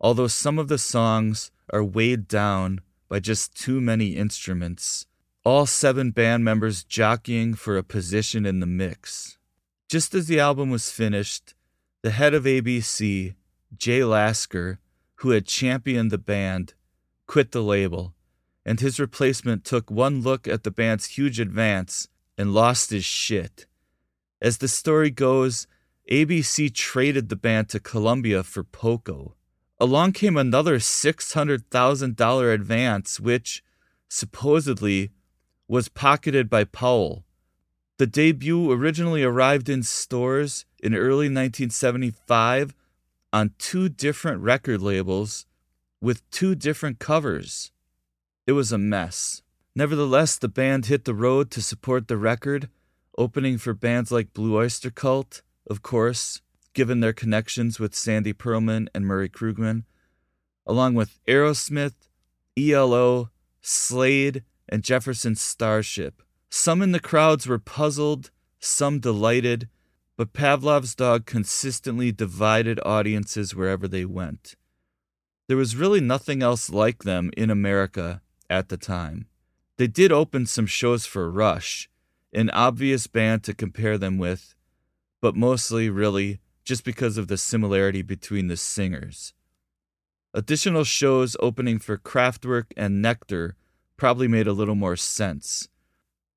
although 0.00 0.26
some 0.26 0.58
of 0.58 0.66
the 0.66 0.78
songs 0.78 1.52
are 1.72 1.84
weighed 1.84 2.26
down 2.26 2.80
by 3.08 3.20
just 3.20 3.54
too 3.54 3.80
many 3.80 4.16
instruments, 4.16 5.06
all 5.44 5.66
seven 5.66 6.10
band 6.10 6.44
members 6.44 6.82
jockeying 6.82 7.54
for 7.54 7.76
a 7.76 7.84
position 7.84 8.44
in 8.44 8.58
the 8.58 8.66
mix. 8.66 9.38
Just 9.88 10.12
as 10.12 10.26
the 10.26 10.40
album 10.40 10.70
was 10.70 10.90
finished, 10.90 11.54
the 12.02 12.10
head 12.10 12.34
of 12.34 12.42
ABC, 12.44 13.36
Jay 13.76 14.02
Lasker, 14.02 14.80
who 15.16 15.30
had 15.30 15.46
championed 15.46 16.10
the 16.10 16.18
band, 16.18 16.74
quit 17.28 17.52
the 17.52 17.62
label, 17.62 18.12
and 18.64 18.80
his 18.80 18.98
replacement 18.98 19.64
took 19.64 19.88
one 19.88 20.20
look 20.20 20.48
at 20.48 20.64
the 20.64 20.72
band's 20.72 21.06
huge 21.06 21.38
advance 21.38 22.08
and 22.36 22.52
lost 22.52 22.90
his 22.90 23.04
shit. 23.04 23.66
As 24.42 24.58
the 24.58 24.66
story 24.66 25.10
goes, 25.12 25.68
ABC 26.10 26.72
traded 26.72 27.28
the 27.28 27.36
band 27.36 27.68
to 27.70 27.80
Columbia 27.80 28.44
for 28.44 28.62
Poco. 28.62 29.34
Along 29.80 30.12
came 30.12 30.36
another 30.36 30.78
$600,000 30.78 32.54
advance, 32.54 33.20
which, 33.20 33.64
supposedly, 34.08 35.10
was 35.66 35.88
pocketed 35.88 36.48
by 36.48 36.64
Powell. 36.64 37.24
The 37.98 38.06
debut 38.06 38.70
originally 38.70 39.24
arrived 39.24 39.68
in 39.68 39.82
stores 39.82 40.64
in 40.80 40.94
early 40.94 41.26
1975 41.26 42.74
on 43.32 43.54
two 43.58 43.88
different 43.88 44.42
record 44.42 44.80
labels 44.80 45.46
with 46.00 46.28
two 46.30 46.54
different 46.54 47.00
covers. 47.00 47.72
It 48.46 48.52
was 48.52 48.70
a 48.70 48.78
mess. 48.78 49.42
Nevertheless, 49.74 50.38
the 50.38 50.48
band 50.48 50.86
hit 50.86 51.04
the 51.04 51.14
road 51.14 51.50
to 51.50 51.60
support 51.60 52.06
the 52.06 52.16
record, 52.16 52.68
opening 53.18 53.58
for 53.58 53.74
bands 53.74 54.12
like 54.12 54.32
Blue 54.32 54.56
Oyster 54.56 54.90
Cult, 54.90 55.42
of 55.68 55.82
course, 55.82 56.40
given 56.74 57.00
their 57.00 57.12
connections 57.12 57.78
with 57.80 57.94
Sandy 57.94 58.32
Pearlman 58.32 58.88
and 58.94 59.06
Murray 59.06 59.28
Krugman, 59.28 59.84
along 60.66 60.94
with 60.94 61.18
Aerosmith, 61.26 62.08
ELO, 62.58 63.30
Slade, 63.60 64.42
and 64.68 64.82
Jefferson 64.82 65.34
Starship. 65.36 66.22
Some 66.50 66.82
in 66.82 66.92
the 66.92 67.00
crowds 67.00 67.46
were 67.46 67.58
puzzled, 67.58 68.30
some 68.58 68.98
delighted, 68.98 69.68
but 70.16 70.32
Pavlov's 70.32 70.94
dog 70.94 71.26
consistently 71.26 72.10
divided 72.10 72.80
audiences 72.84 73.54
wherever 73.54 73.86
they 73.86 74.04
went. 74.04 74.56
There 75.48 75.56
was 75.56 75.76
really 75.76 76.00
nothing 76.00 76.42
else 76.42 76.70
like 76.70 77.04
them 77.04 77.30
in 77.36 77.50
America 77.50 78.22
at 78.50 78.68
the 78.68 78.76
time. 78.76 79.26
They 79.76 79.86
did 79.86 80.10
open 80.10 80.46
some 80.46 80.66
shows 80.66 81.06
for 81.06 81.30
Rush, 81.30 81.88
an 82.32 82.50
obvious 82.50 83.06
band 83.06 83.44
to 83.44 83.54
compare 83.54 83.98
them 83.98 84.18
with, 84.18 84.55
but 85.26 85.34
mostly, 85.34 85.90
really, 85.90 86.38
just 86.62 86.84
because 86.84 87.18
of 87.18 87.26
the 87.26 87.36
similarity 87.36 88.00
between 88.00 88.46
the 88.46 88.56
singers. 88.56 89.34
Additional 90.32 90.84
shows 90.84 91.36
opening 91.40 91.80
for 91.80 91.98
Kraftwerk 91.98 92.66
and 92.76 93.04
Nektar 93.04 93.54
probably 93.96 94.28
made 94.28 94.46
a 94.46 94.52
little 94.52 94.76
more 94.76 94.94
sense, 94.94 95.66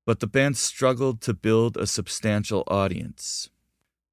but 0.04 0.18
the 0.18 0.26
band 0.26 0.56
struggled 0.56 1.20
to 1.20 1.32
build 1.32 1.76
a 1.76 1.86
substantial 1.86 2.64
audience. 2.66 3.48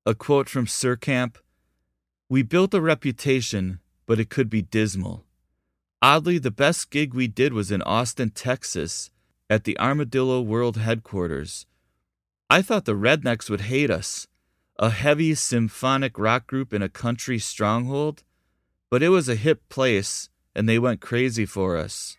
A 0.05 0.13
quote 0.13 0.47
from 0.47 0.67
Surkamp: 0.67 1.37
We 2.29 2.43
built 2.43 2.75
a 2.75 2.79
reputation, 2.79 3.79
but 4.05 4.19
it 4.19 4.29
could 4.29 4.47
be 4.47 4.61
dismal. 4.61 5.25
Oddly, 6.03 6.37
the 6.37 6.51
best 6.51 6.91
gig 6.91 7.15
we 7.15 7.25
did 7.27 7.51
was 7.51 7.71
in 7.71 7.81
Austin, 7.81 8.29
Texas, 8.29 9.09
at 9.49 9.63
the 9.63 9.75
Armadillo 9.79 10.39
World 10.39 10.77
headquarters. 10.77 11.65
I 12.47 12.61
thought 12.61 12.85
the 12.85 12.93
Rednecks 12.93 13.49
would 13.49 13.61
hate 13.61 13.89
us, 13.89 14.27
a 14.79 14.89
heavy 14.91 15.33
symphonic 15.33 16.17
rock 16.19 16.47
group 16.47 16.73
in 16.73 16.81
a 16.81 16.89
country 16.89 17.39
stronghold, 17.39 18.23
but 18.89 19.01
it 19.01 19.09
was 19.09 19.27
a 19.27 19.35
hip 19.35 19.61
place 19.69 20.29
and 20.55 20.67
they 20.67 20.79
went 20.79 21.01
crazy 21.01 21.45
for 21.45 21.77
us. 21.77 22.17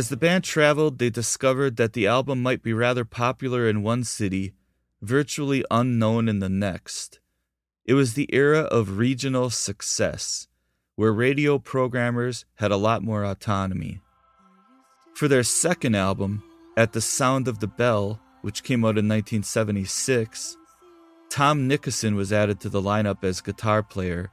As 0.00 0.08
the 0.08 0.16
band 0.16 0.44
traveled, 0.44 0.98
they 0.98 1.10
discovered 1.10 1.76
that 1.76 1.92
the 1.92 2.06
album 2.06 2.42
might 2.42 2.62
be 2.62 2.72
rather 2.72 3.04
popular 3.04 3.68
in 3.68 3.82
one 3.82 4.02
city, 4.02 4.54
virtually 5.02 5.62
unknown 5.70 6.26
in 6.26 6.38
the 6.38 6.48
next. 6.48 7.20
It 7.84 7.92
was 7.92 8.14
the 8.14 8.34
era 8.34 8.60
of 8.60 8.96
regional 8.96 9.50
success, 9.50 10.48
where 10.96 11.12
radio 11.12 11.58
programmers 11.58 12.46
had 12.54 12.70
a 12.70 12.78
lot 12.78 13.02
more 13.02 13.24
autonomy. 13.24 14.00
For 15.12 15.28
their 15.28 15.42
second 15.42 15.94
album, 15.94 16.44
At 16.78 16.94
the 16.94 17.02
Sound 17.02 17.46
of 17.46 17.58
the 17.58 17.66
Bell, 17.66 18.22
which 18.40 18.62
came 18.62 18.86
out 18.86 18.96
in 18.96 19.06
1976, 19.06 20.56
Tom 21.28 21.68
Nickerson 21.68 22.14
was 22.14 22.32
added 22.32 22.58
to 22.60 22.70
the 22.70 22.80
lineup 22.80 23.22
as 23.22 23.42
guitar 23.42 23.82
player, 23.82 24.30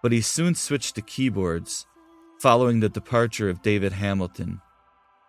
but 0.00 0.12
he 0.12 0.20
soon 0.20 0.54
switched 0.54 0.94
to 0.94 1.02
keyboards, 1.02 1.88
following 2.38 2.78
the 2.78 2.88
departure 2.88 3.50
of 3.50 3.62
David 3.62 3.94
Hamilton. 3.94 4.60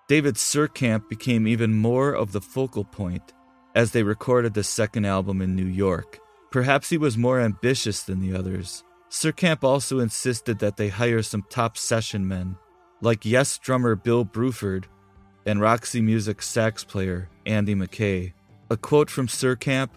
David 0.10 0.36
Surkamp 0.38 1.08
became 1.08 1.48
even 1.48 1.72
more 1.72 2.14
of 2.14 2.32
the 2.32 2.42
focal 2.42 2.84
point 2.84 3.34
as 3.76 3.92
they 3.92 4.02
recorded 4.02 4.56
the 4.56 4.64
second 4.64 5.06
album 5.06 5.40
in 5.40 5.56
New 5.56 5.68
York. 5.68 6.20
Perhaps 6.50 6.90
he 6.90 6.98
was 6.98 7.16
more 7.16 7.40
ambitious 7.40 8.02
than 8.02 8.20
the 8.20 8.36
others. 8.36 8.84
Surkamp 9.12 9.64
also 9.64 10.00
insisted 10.00 10.58
that 10.58 10.78
they 10.78 10.88
hire 10.88 11.22
some 11.22 11.46
top 11.52 11.78
session 11.78 12.28
men, 12.28 12.58
like 13.02 13.24
Yes 13.24 13.60
drummer 13.60 13.96
Bill 13.96 14.26
Bruford 14.26 14.86
and 15.46 15.62
Roxy 15.62 16.02
Music 16.02 16.42
sax 16.42 16.84
player 16.84 17.30
Andy 17.46 17.76
Mackay. 17.76 18.34
A 18.72 18.78
quote 18.78 19.12
from 19.12 19.28
Surkamp 19.28 19.92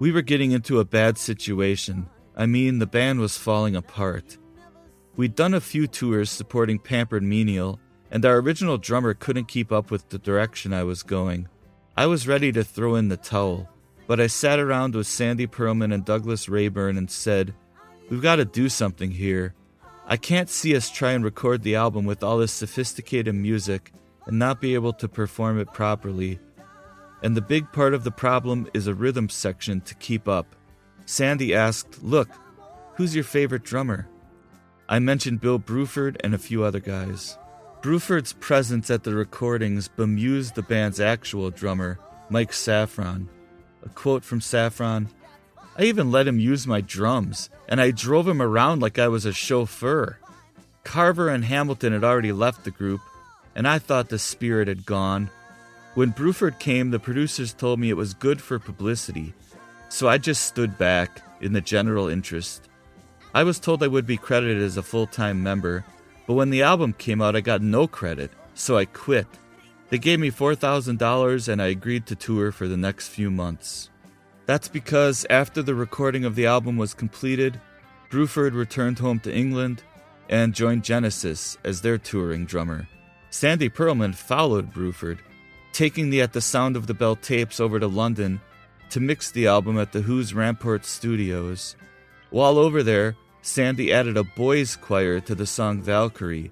We 0.00 0.10
were 0.10 0.22
getting 0.22 0.50
into 0.50 0.80
a 0.80 0.84
bad 0.84 1.18
situation. 1.18 2.08
I 2.36 2.46
mean, 2.46 2.80
the 2.80 2.86
band 2.88 3.20
was 3.20 3.38
falling 3.38 3.76
apart. 3.76 4.38
We'd 5.14 5.36
done 5.36 5.54
a 5.54 5.60
few 5.60 5.86
tours 5.86 6.30
supporting 6.30 6.80
Pampered 6.80 7.22
Menial 7.22 7.78
and 8.14 8.24
our 8.24 8.36
original 8.36 8.78
drummer 8.78 9.12
couldn't 9.12 9.48
keep 9.48 9.72
up 9.72 9.90
with 9.90 10.08
the 10.10 10.18
direction 10.18 10.72
I 10.72 10.84
was 10.84 11.02
going. 11.02 11.48
I 11.96 12.06
was 12.06 12.28
ready 12.28 12.52
to 12.52 12.62
throw 12.62 12.94
in 12.94 13.08
the 13.08 13.16
towel, 13.16 13.68
but 14.06 14.20
I 14.20 14.28
sat 14.28 14.60
around 14.60 14.94
with 14.94 15.08
Sandy 15.08 15.48
Pearlman 15.48 15.92
and 15.92 16.04
Douglas 16.04 16.48
Rayburn 16.48 16.96
and 16.96 17.10
said, 17.10 17.54
We've 18.08 18.22
got 18.22 18.36
to 18.36 18.44
do 18.44 18.68
something 18.68 19.10
here. 19.10 19.54
I 20.06 20.16
can't 20.16 20.48
see 20.48 20.76
us 20.76 20.90
try 20.90 21.10
and 21.10 21.24
record 21.24 21.64
the 21.64 21.74
album 21.74 22.04
with 22.04 22.22
all 22.22 22.38
this 22.38 22.52
sophisticated 22.52 23.34
music 23.34 23.92
and 24.26 24.38
not 24.38 24.60
be 24.60 24.74
able 24.74 24.92
to 24.92 25.08
perform 25.08 25.58
it 25.58 25.72
properly. 25.72 26.38
And 27.24 27.36
the 27.36 27.40
big 27.40 27.72
part 27.72 27.94
of 27.94 28.04
the 28.04 28.12
problem 28.12 28.68
is 28.74 28.86
a 28.86 28.94
rhythm 28.94 29.28
section 29.28 29.80
to 29.80 29.94
keep 29.96 30.28
up. 30.28 30.54
Sandy 31.04 31.52
asked, 31.52 32.00
Look, 32.04 32.28
who's 32.94 33.16
your 33.16 33.24
favorite 33.24 33.64
drummer? 33.64 34.06
I 34.88 35.00
mentioned 35.00 35.40
Bill 35.40 35.58
Bruford 35.58 36.16
and 36.22 36.32
a 36.32 36.38
few 36.38 36.62
other 36.62 36.80
guys. 36.80 37.38
Bruford's 37.84 38.32
presence 38.32 38.90
at 38.90 39.04
the 39.04 39.14
recordings 39.14 39.88
bemused 39.88 40.54
the 40.54 40.62
band's 40.62 41.00
actual 41.00 41.50
drummer, 41.50 41.98
Mike 42.30 42.52
Safron. 42.52 43.28
A 43.84 43.90
quote 43.90 44.24
from 44.24 44.40
Safron 44.40 45.08
I 45.76 45.82
even 45.82 46.10
let 46.10 46.26
him 46.26 46.38
use 46.38 46.66
my 46.66 46.80
drums, 46.80 47.50
and 47.68 47.82
I 47.82 47.90
drove 47.90 48.26
him 48.26 48.40
around 48.40 48.80
like 48.80 48.98
I 48.98 49.08
was 49.08 49.26
a 49.26 49.34
chauffeur. 49.34 50.18
Carver 50.82 51.28
and 51.28 51.44
Hamilton 51.44 51.92
had 51.92 52.04
already 52.04 52.32
left 52.32 52.64
the 52.64 52.70
group, 52.70 53.02
and 53.54 53.68
I 53.68 53.78
thought 53.78 54.08
the 54.08 54.18
spirit 54.18 54.66
had 54.66 54.86
gone. 54.86 55.28
When 55.92 56.14
Bruford 56.14 56.58
came, 56.58 56.90
the 56.90 56.98
producers 56.98 57.52
told 57.52 57.78
me 57.78 57.90
it 57.90 57.98
was 57.98 58.14
good 58.14 58.40
for 58.40 58.58
publicity, 58.58 59.34
so 59.90 60.08
I 60.08 60.16
just 60.16 60.46
stood 60.46 60.78
back 60.78 61.20
in 61.42 61.52
the 61.52 61.60
general 61.60 62.08
interest. 62.08 62.66
I 63.34 63.42
was 63.42 63.58
told 63.58 63.82
I 63.82 63.88
would 63.88 64.06
be 64.06 64.16
credited 64.16 64.62
as 64.62 64.78
a 64.78 64.82
full 64.82 65.06
time 65.06 65.42
member, 65.42 65.84
but 66.26 66.34
when 66.34 66.50
the 66.50 66.62
album 66.62 66.92
came 66.92 67.20
out, 67.20 67.36
I 67.36 67.40
got 67.40 67.62
no 67.62 67.86
credit, 67.86 68.30
so 68.54 68.76
I 68.76 68.84
quit. 68.86 69.26
They 69.90 69.98
gave 69.98 70.18
me 70.18 70.30
$4,000 70.30 71.48
and 71.48 71.62
I 71.62 71.66
agreed 71.66 72.06
to 72.06 72.16
tour 72.16 72.52
for 72.52 72.66
the 72.66 72.76
next 72.76 73.08
few 73.08 73.30
months. 73.30 73.90
That's 74.46 74.68
because 74.68 75.26
after 75.30 75.62
the 75.62 75.74
recording 75.74 76.24
of 76.24 76.34
the 76.34 76.46
album 76.46 76.76
was 76.76 76.94
completed, 76.94 77.60
Bruford 78.10 78.54
returned 78.54 78.98
home 78.98 79.20
to 79.20 79.34
England 79.34 79.82
and 80.28 80.54
joined 80.54 80.84
Genesis 80.84 81.58
as 81.64 81.80
their 81.80 81.98
touring 81.98 82.46
drummer. 82.46 82.88
Sandy 83.30 83.68
Pearlman 83.68 84.14
followed 84.14 84.72
Bruford, 84.72 85.18
taking 85.72 86.10
the 86.10 86.22
At 86.22 86.32
the 86.32 86.40
Sound 86.40 86.76
of 86.76 86.86
the 86.86 86.94
Bell 86.94 87.16
tapes 87.16 87.58
over 87.60 87.80
to 87.80 87.86
London 87.86 88.40
to 88.90 89.00
mix 89.00 89.30
the 89.30 89.46
album 89.46 89.78
at 89.78 89.92
the 89.92 90.02
Who's 90.02 90.32
Ramport 90.32 90.84
Studios. 90.84 91.74
While 92.30 92.58
over 92.58 92.82
there, 92.82 93.16
Sandy 93.44 93.92
added 93.92 94.16
a 94.16 94.24
boys' 94.24 94.74
choir 94.74 95.20
to 95.20 95.34
the 95.34 95.44
song 95.44 95.82
Valkyrie, 95.82 96.50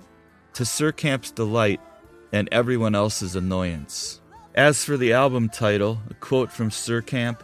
to 0.52 0.62
Surkamp's 0.62 1.30
delight 1.30 1.80
and 2.32 2.50
everyone 2.52 2.94
else's 2.94 3.34
annoyance. 3.34 4.20
As 4.54 4.84
for 4.84 4.98
the 4.98 5.14
album 5.14 5.48
title, 5.48 6.00
a 6.10 6.14
quote 6.14 6.52
from 6.52 6.68
Surkamp 6.68 7.40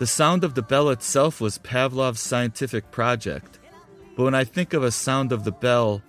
The 0.00 0.06
sound 0.08 0.42
of 0.42 0.56
the 0.56 0.62
bell 0.62 0.90
itself 0.90 1.40
was 1.40 1.58
Pavlov's 1.58 2.18
scientific 2.18 2.90
project, 2.90 3.60
but 4.16 4.24
when 4.24 4.34
I 4.34 4.42
think 4.42 4.72
of 4.72 4.82
a 4.82 4.90
sound 4.90 5.30
of 5.30 5.44
the 5.44 5.52
bell, 5.52 6.02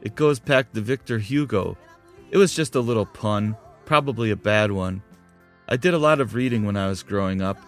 it 0.00 0.14
goes 0.14 0.38
back 0.38 0.72
to 0.72 0.80
Victor 0.80 1.18
Hugo. 1.18 1.76
It 2.30 2.36
was 2.36 2.54
just 2.54 2.76
a 2.76 2.80
little 2.80 3.06
pun, 3.06 3.56
probably 3.86 4.30
a 4.30 4.36
bad 4.36 4.70
one. 4.70 5.02
I 5.68 5.76
did 5.76 5.94
a 5.94 5.98
lot 5.98 6.20
of 6.20 6.36
reading 6.36 6.64
when 6.64 6.76
I 6.76 6.86
was 6.86 7.02
growing 7.02 7.42
up. 7.42 7.58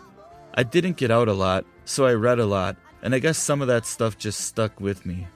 I 0.54 0.62
didn't 0.62 0.98
get 0.98 1.10
out 1.10 1.26
a 1.26 1.32
lot, 1.32 1.66
so 1.84 2.06
I 2.06 2.12
read 2.12 2.38
a 2.38 2.46
lot 2.46 2.76
and 3.02 3.14
I 3.14 3.18
guess 3.18 3.38
some 3.38 3.62
of 3.62 3.68
that 3.68 3.86
stuff 3.86 4.18
just 4.18 4.40
stuck 4.40 4.80
with 4.80 5.06
me. 5.06 5.26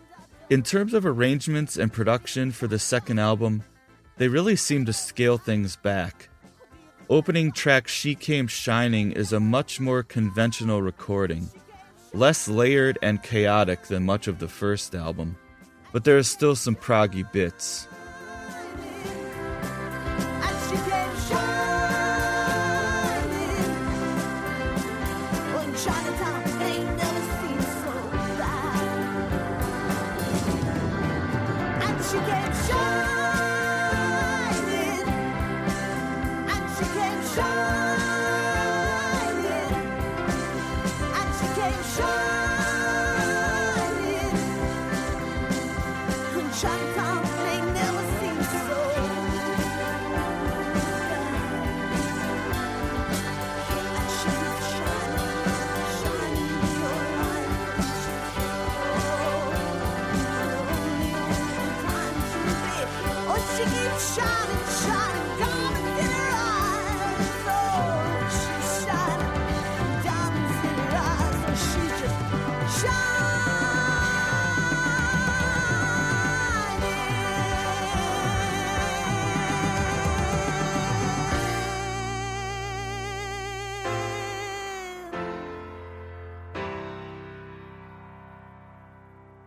In 0.48 0.62
terms 0.62 0.94
of 0.94 1.06
arrangements 1.06 1.76
and 1.76 1.92
production 1.92 2.50
for 2.50 2.66
the 2.66 2.78
second 2.78 3.18
album, 3.18 3.62
they 4.16 4.28
really 4.28 4.56
seem 4.56 4.84
to 4.86 4.92
scale 4.92 5.38
things 5.38 5.76
back. 5.76 6.28
Opening 7.08 7.52
track 7.52 7.88
She 7.88 8.14
Came 8.14 8.46
Shining 8.46 9.12
is 9.12 9.32
a 9.32 9.40
much 9.40 9.80
more 9.80 10.02
conventional 10.02 10.82
recording, 10.82 11.48
less 12.12 12.48
layered 12.48 12.98
and 13.02 13.22
chaotic 13.22 13.82
than 13.84 14.04
much 14.04 14.28
of 14.28 14.38
the 14.38 14.48
first 14.48 14.94
album, 14.94 15.36
but 15.92 16.04
there 16.04 16.18
is 16.18 16.28
still 16.28 16.54
some 16.54 16.76
proggy 16.76 17.30
bits. 17.32 17.88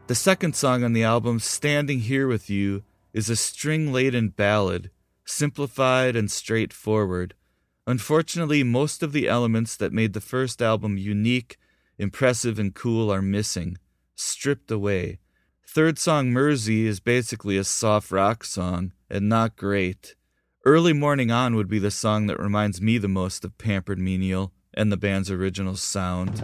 The 0.07 0.15
second 0.15 0.53
song 0.53 0.83
on 0.83 0.91
the 0.91 1.05
album, 1.05 1.39
Standing 1.39 2.01
Here 2.01 2.27
With 2.27 2.49
You, 2.49 2.83
is 3.13 3.29
a 3.29 3.37
string 3.37 3.93
laden 3.93 4.29
ballad, 4.29 4.91
simplified 5.23 6.17
and 6.17 6.29
straightforward. 6.29 7.35
Unfortunately, 7.87 8.63
most 8.63 9.01
of 9.01 9.13
the 9.13 9.29
elements 9.29 9.77
that 9.77 9.93
made 9.93 10.11
the 10.11 10.19
first 10.19 10.61
album 10.61 10.97
unique, 10.97 11.57
impressive, 11.97 12.59
and 12.59 12.75
cool 12.75 13.13
are 13.13 13.21
missing, 13.21 13.77
stripped 14.13 14.69
away. 14.69 15.19
Third 15.65 15.97
song, 15.97 16.31
Mersey, 16.31 16.85
is 16.85 16.99
basically 16.99 17.55
a 17.55 17.63
soft 17.63 18.11
rock 18.11 18.43
song, 18.43 18.91
and 19.09 19.29
not 19.29 19.55
great. 19.55 20.15
Early 20.65 20.91
Morning 20.91 21.31
On 21.31 21.55
would 21.55 21.69
be 21.69 21.79
the 21.79 21.91
song 21.91 22.27
that 22.27 22.41
reminds 22.41 22.81
me 22.81 22.97
the 22.97 23.07
most 23.07 23.45
of 23.45 23.57
Pampered 23.57 23.99
Menial 23.99 24.51
and 24.73 24.91
the 24.91 24.97
band's 24.97 25.31
original 25.31 25.77
sound. 25.77 26.43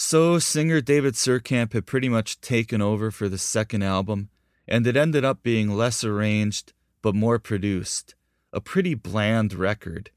So, 0.00 0.38
singer 0.38 0.80
David 0.80 1.14
Surkamp 1.14 1.72
had 1.72 1.84
pretty 1.84 2.08
much 2.08 2.40
taken 2.40 2.80
over 2.80 3.10
for 3.10 3.28
the 3.28 3.36
second 3.36 3.82
album, 3.82 4.28
and 4.68 4.86
it 4.86 4.96
ended 4.96 5.24
up 5.24 5.42
being 5.42 5.76
less 5.76 6.04
arranged 6.04 6.72
but 7.02 7.16
more 7.16 7.40
produced. 7.40 8.14
A 8.52 8.60
pretty 8.60 8.94
bland 8.94 9.54
record. 9.54 10.10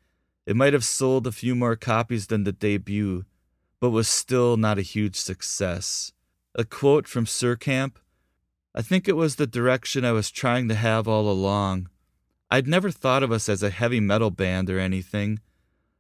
It 0.46 0.56
might 0.56 0.74
have 0.74 0.84
sold 0.84 1.26
a 1.26 1.32
few 1.32 1.56
more 1.56 1.76
copies 1.76 2.28
than 2.28 2.44
the 2.44 2.52
debut, 2.52 3.26
but 3.80 3.90
was 3.90 4.08
still 4.08 4.56
not 4.56 4.78
a 4.78 4.84
huge 4.84 5.16
success. 5.16 6.14
A 6.54 6.64
quote 6.64 7.08
from 7.08 7.26
Surkamp 7.26 7.94
I 8.76 8.84
think 8.84 9.08
it 9.08 9.16
was 9.16 9.38
the 9.38 9.48
direction 9.48 10.06
I 10.06 10.12
was 10.12 10.30
trying 10.30 10.68
to 10.68 10.76
have 10.76 11.08
all 11.08 11.28
along. 11.28 11.90
I'd 12.52 12.68
never 12.68 12.92
thought 12.92 13.24
of 13.24 13.32
us 13.32 13.50
as 13.50 13.64
a 13.64 13.72
heavy 13.72 14.00
metal 14.00 14.30
band 14.30 14.70
or 14.70 14.78
anything. 14.78 15.40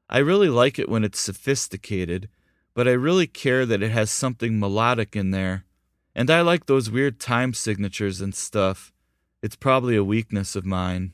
I 0.07 0.19
really 0.19 0.49
like 0.49 0.77
it 0.77 0.87
when 0.87 1.03
it's 1.03 1.19
sophisticated 1.19 2.29
but 2.73 2.87
I 2.87 2.91
really 2.91 3.27
care 3.27 3.65
that 3.65 3.83
it 3.83 3.91
has 3.91 4.11
something 4.11 4.59
melodic 4.59 5.15
in 5.15 5.31
there. 5.31 5.65
And 6.15 6.29
I 6.29 6.41
like 6.41 6.65
those 6.65 6.91
weird 6.91 7.19
time 7.19 7.53
signatures 7.53 8.21
and 8.21 8.35
stuff. 8.35 8.91
It's 9.41 9.55
probably 9.55 9.95
a 9.95 10.03
weakness 10.03 10.55
of 10.55 10.65
mine. 10.65 11.13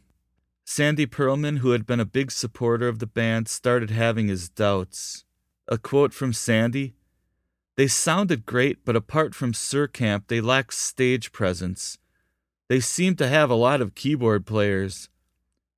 Sandy 0.65 1.07
Pearlman, 1.07 1.59
who 1.59 1.71
had 1.71 1.85
been 1.85 1.99
a 1.99 2.05
big 2.05 2.29
supporter 2.31 2.87
of 2.87 2.99
the 2.99 3.07
band, 3.07 3.47
started 3.47 3.89
having 3.89 4.27
his 4.27 4.49
doubts. 4.49 5.23
A 5.67 5.77
quote 5.77 6.13
from 6.13 6.33
Sandy 6.33 6.95
They 7.77 7.87
sounded 7.87 8.45
great, 8.45 8.83
but 8.83 8.95
apart 8.95 9.33
from 9.33 9.53
Surkamp, 9.53 10.23
they 10.27 10.41
lacked 10.41 10.73
stage 10.73 11.31
presence. 11.31 11.97
They 12.67 12.81
seemed 12.81 13.17
to 13.19 13.29
have 13.29 13.49
a 13.49 13.55
lot 13.55 13.79
of 13.79 13.95
keyboard 13.95 14.45
players. 14.45 15.09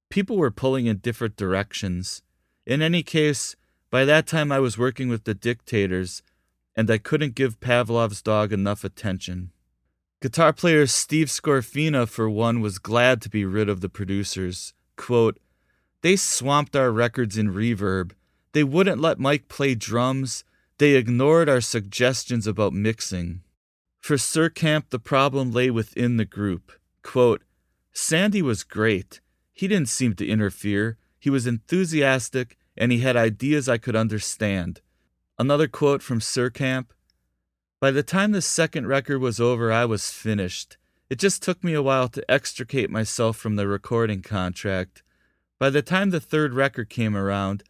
People 0.10 0.38
were 0.38 0.50
pulling 0.50 0.88
in 0.88 0.98
different 0.98 1.36
directions. 1.36 2.24
In 2.66 2.82
any 2.82 3.04
case, 3.04 3.56
by 3.90 4.06
that 4.06 4.28
time, 4.28 4.52
I 4.52 4.60
was 4.60 4.78
working 4.78 5.10
with 5.10 5.24
the 5.24 5.34
dictators, 5.34 6.22
and 6.76 6.90
I 6.92 6.98
couldn't 6.98 7.36
give 7.36 7.60
Pavlov's 7.60 8.22
dog 8.22 8.54
enough 8.54 8.84
attention. 8.84 9.52
Guitar 10.22 10.54
player 10.54 10.86
Steve 10.86 11.28
Scorfina, 11.28 12.08
for 12.08 12.30
one, 12.30 12.62
was 12.62 12.78
glad 12.78 13.22
to 13.22 13.30
be 13.30 13.46
rid 13.46 13.70
of 13.70 13.82
the 13.82 13.90
producers. 13.90 14.74
Quote, 14.96 15.40
they 16.02 16.16
swamped 16.16 16.76
our 16.76 16.92
records 16.92 17.38
in 17.38 17.54
reverb. 17.54 18.12
They 18.54 18.64
wouldn't 18.64 19.02
let 19.02 19.20
Mike 19.20 19.48
play 19.48 19.76
drums. 19.76 20.44
They 20.78 20.96
ignored 20.96 21.50
our 21.50 21.62
suggestions 21.62 22.48
about 22.48 22.74
mixing. 22.74 23.42
For 24.00 24.16
Surkamp, 24.16 24.90
the 24.90 25.00
problem 25.00 25.52
lay 25.52 25.70
within 25.70 26.18
the 26.18 26.26
group. 26.26 26.72
Quote, 27.04 27.44
Sandy 27.92 28.42
was 28.42 28.64
great. 28.64 29.20
He 29.54 29.68
didn't 29.68 29.90
seem 29.90 30.14
to 30.16 30.28
interfere. 30.28 30.98
He 31.20 31.30
was 31.30 31.46
enthusiastic 31.46 32.58
and 32.80 32.94
he 32.94 33.00
had 33.00 33.18
ideas 33.18 33.68
I 33.68 33.78
could 33.78 33.96
understand. 33.96 34.82
Another 35.38 35.68
quote 35.68 36.02
from 36.02 36.22
Surkamp 36.22 36.88
By 37.82 37.92
the 37.92 38.04
time 38.04 38.32
the 38.32 38.42
second 38.42 38.88
record 38.88 39.20
was 39.20 39.40
over, 39.40 39.72
I 39.72 39.84
was 39.84 40.10
finished. 40.10 40.78
It 41.10 41.20
just 41.20 41.44
took 41.44 41.64
me 41.64 41.74
a 41.74 41.82
while 41.82 42.08
to 42.10 42.32
extricate 42.32 42.90
myself 42.90 43.36
from 43.36 43.58
the 43.58 43.68
recording 43.68 44.22
contract. 44.22 45.04
By 45.60 45.70
the 45.70 45.82
time 45.82 46.12
the 46.12 46.22
third 46.22 46.54
record 46.54 46.90
came 46.90 47.18
around, 47.18 47.64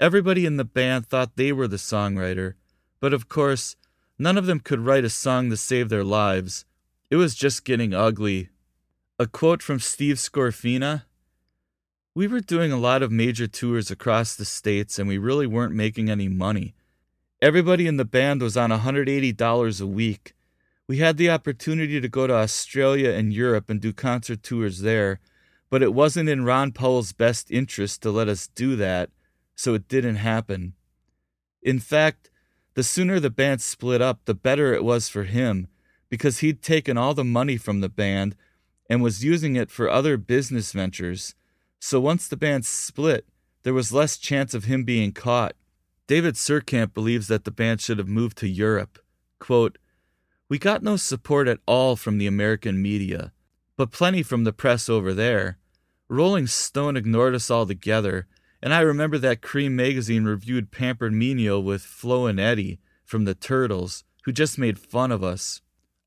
everybody 0.00 0.44
in 0.44 0.56
the 0.56 0.64
band 0.64 1.06
thought 1.06 1.36
they 1.36 1.52
were 1.52 1.68
the 1.68 1.76
songwriter, 1.76 2.54
but 3.00 3.12
of 3.12 3.28
course, 3.28 3.76
none 4.18 4.36
of 4.36 4.46
them 4.46 4.58
could 4.58 4.80
write 4.80 5.04
a 5.04 5.10
song 5.10 5.48
to 5.50 5.56
save 5.56 5.88
their 5.90 6.04
lives. 6.04 6.64
It 7.08 7.16
was 7.16 7.36
just 7.36 7.64
getting 7.64 7.94
ugly. 7.94 8.48
A 9.18 9.26
quote 9.26 9.62
from 9.62 9.78
Steve 9.78 10.16
Scorfina 10.16 11.04
we 12.16 12.26
were 12.26 12.40
doing 12.40 12.72
a 12.72 12.78
lot 12.78 13.02
of 13.02 13.12
major 13.12 13.46
tours 13.46 13.90
across 13.90 14.34
the 14.34 14.44
states 14.46 14.98
and 14.98 15.06
we 15.06 15.18
really 15.18 15.46
weren't 15.46 15.74
making 15.74 16.08
any 16.08 16.28
money. 16.28 16.74
Everybody 17.42 17.86
in 17.86 17.98
the 17.98 18.06
band 18.06 18.40
was 18.40 18.56
on 18.56 18.70
$180 18.70 19.80
a 19.82 19.86
week. 19.86 20.32
We 20.88 20.96
had 20.96 21.18
the 21.18 21.28
opportunity 21.28 22.00
to 22.00 22.08
go 22.08 22.26
to 22.26 22.32
Australia 22.32 23.10
and 23.10 23.34
Europe 23.34 23.68
and 23.68 23.82
do 23.82 23.92
concert 23.92 24.42
tours 24.42 24.80
there, 24.80 25.20
but 25.68 25.82
it 25.82 25.92
wasn't 25.92 26.30
in 26.30 26.46
Ron 26.46 26.72
Powell's 26.72 27.12
best 27.12 27.50
interest 27.50 28.00
to 28.00 28.10
let 28.10 28.28
us 28.28 28.46
do 28.46 28.76
that, 28.76 29.10
so 29.54 29.74
it 29.74 29.86
didn't 29.86 30.16
happen. 30.16 30.72
In 31.62 31.78
fact, 31.78 32.30
the 32.72 32.82
sooner 32.82 33.20
the 33.20 33.28
band 33.28 33.60
split 33.60 34.00
up, 34.00 34.20
the 34.24 34.32
better 34.32 34.72
it 34.72 34.84
was 34.84 35.10
for 35.10 35.24
him, 35.24 35.68
because 36.08 36.38
he'd 36.38 36.62
taken 36.62 36.96
all 36.96 37.12
the 37.12 37.24
money 37.24 37.58
from 37.58 37.82
the 37.82 37.90
band 37.90 38.36
and 38.88 39.02
was 39.02 39.22
using 39.22 39.54
it 39.54 39.70
for 39.70 39.90
other 39.90 40.16
business 40.16 40.72
ventures 40.72 41.34
so 41.86 42.00
once 42.00 42.26
the 42.26 42.36
band 42.36 42.66
split, 42.66 43.28
there 43.62 43.72
was 43.72 43.92
less 43.92 44.16
chance 44.16 44.54
of 44.54 44.64
him 44.64 44.82
being 44.82 45.12
caught. 45.12 45.54
David 46.08 46.34
Surkamp 46.34 46.92
believes 46.92 47.28
that 47.28 47.44
the 47.44 47.52
band 47.52 47.80
should 47.80 47.98
have 47.98 48.08
moved 48.08 48.36
to 48.38 48.48
Europe. 48.48 48.98
Quote, 49.38 49.78
We 50.48 50.58
got 50.58 50.82
no 50.82 50.96
support 50.96 51.46
at 51.46 51.60
all 51.64 51.94
from 51.94 52.18
the 52.18 52.26
American 52.26 52.82
media, 52.82 53.30
but 53.76 53.92
plenty 53.92 54.24
from 54.24 54.42
the 54.42 54.52
press 54.52 54.88
over 54.88 55.14
there. 55.14 55.58
Rolling 56.08 56.48
Stone 56.48 56.96
ignored 56.96 57.36
us 57.36 57.52
altogether, 57.52 58.26
and 58.60 58.74
I 58.74 58.80
remember 58.80 59.18
that 59.18 59.40
Creem 59.40 59.76
magazine 59.76 60.24
reviewed 60.24 60.72
Pampered 60.72 61.12
Menial 61.12 61.62
with 61.62 61.82
Flo 61.82 62.26
and 62.26 62.40
Eddie 62.40 62.80
from 63.04 63.26
the 63.26 63.34
Turtles, 63.36 64.02
who 64.24 64.32
just 64.32 64.58
made 64.58 64.80
fun 64.80 65.12
of 65.12 65.22
us. 65.22 65.60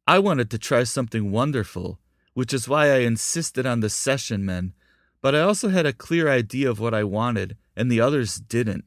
I 0.06 0.20
wanted 0.20 0.50
to 0.52 0.58
try 0.58 0.84
something 0.84 1.32
wonderful, 1.32 2.02
which 2.34 2.54
is 2.54 2.68
why 2.68 2.92
I 2.92 2.98
insisted 2.98 3.66
on 3.66 3.80
the 3.80 3.90
session 3.90 4.46
men 4.46 4.74
but 5.22 5.36
I 5.36 5.42
also 5.42 5.70
had 5.70 5.86
a 5.86 5.94
clear 5.94 6.30
idea 6.30 6.70
of 6.70 6.80
what 6.80 6.94
I 6.94 7.04
wanted, 7.04 7.58
and 7.76 7.92
the 7.92 8.02
others 8.02 8.38
didn't. 8.38 8.86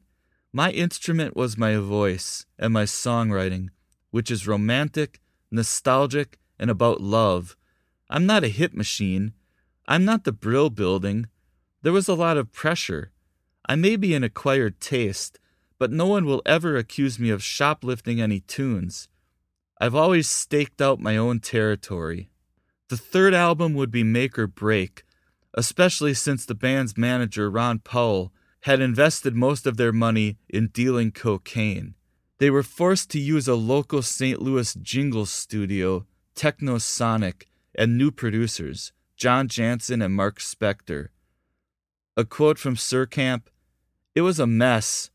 My 0.51 0.71
instrument 0.71 1.35
was 1.35 1.57
my 1.57 1.75
voice 1.77 2.45
and 2.59 2.73
my 2.73 2.83
songwriting, 2.83 3.69
which 4.11 4.29
is 4.29 4.47
romantic, 4.47 5.19
nostalgic, 5.51 6.39
and 6.59 6.69
about 6.69 7.01
love. 7.01 7.55
I'm 8.09 8.25
not 8.25 8.43
a 8.43 8.49
hit 8.49 8.75
machine. 8.75 9.33
I'm 9.87 10.05
not 10.05 10.23
the 10.23 10.31
Brill 10.31 10.69
building. 10.69 11.27
There 11.81 11.93
was 11.93 12.07
a 12.07 12.13
lot 12.13 12.37
of 12.37 12.51
pressure. 12.51 13.11
I 13.67 13.75
may 13.75 13.95
be 13.95 14.13
an 14.13 14.23
acquired 14.23 14.79
taste, 14.79 15.39
but 15.79 15.91
no 15.91 16.05
one 16.07 16.25
will 16.25 16.41
ever 16.45 16.77
accuse 16.77 17.19
me 17.19 17.29
of 17.29 17.43
shoplifting 17.43 18.21
any 18.21 18.39
tunes. 18.39 19.07
I've 19.81 19.95
always 19.95 20.29
staked 20.29 20.81
out 20.81 20.99
my 20.99 21.17
own 21.17 21.39
territory. 21.39 22.29
The 22.89 22.97
third 22.97 23.33
album 23.33 23.73
would 23.73 23.91
be 23.91 24.03
make 24.03 24.37
or 24.37 24.47
break, 24.47 25.03
especially 25.53 26.13
since 26.13 26.45
the 26.45 26.55
band's 26.55 26.97
manager, 26.97 27.49
Ron 27.49 27.79
Powell, 27.79 28.31
had 28.61 28.79
invested 28.79 29.35
most 29.35 29.67
of 29.67 29.77
their 29.77 29.91
money 29.91 30.37
in 30.49 30.67
dealing 30.67 31.11
cocaine. 31.11 31.95
They 32.39 32.49
were 32.49 32.63
forced 32.63 33.09
to 33.11 33.19
use 33.19 33.47
a 33.47 33.55
local 33.55 34.01
St. 34.01 34.41
Louis 34.41 34.73
jingle 34.75 35.25
studio, 35.25 36.05
Technisonic, 36.35 37.43
and 37.75 37.97
new 37.97 38.11
producers, 38.11 38.91
John 39.15 39.47
Jansen 39.47 40.01
and 40.01 40.13
Mark 40.13 40.39
Spector. 40.39 41.09
A 42.17 42.25
quote 42.25 42.57
from 42.57 42.77
Camp: 43.07 43.49
It 44.15 44.21
was 44.21 44.39
a 44.39 44.47
mess. 44.47 45.09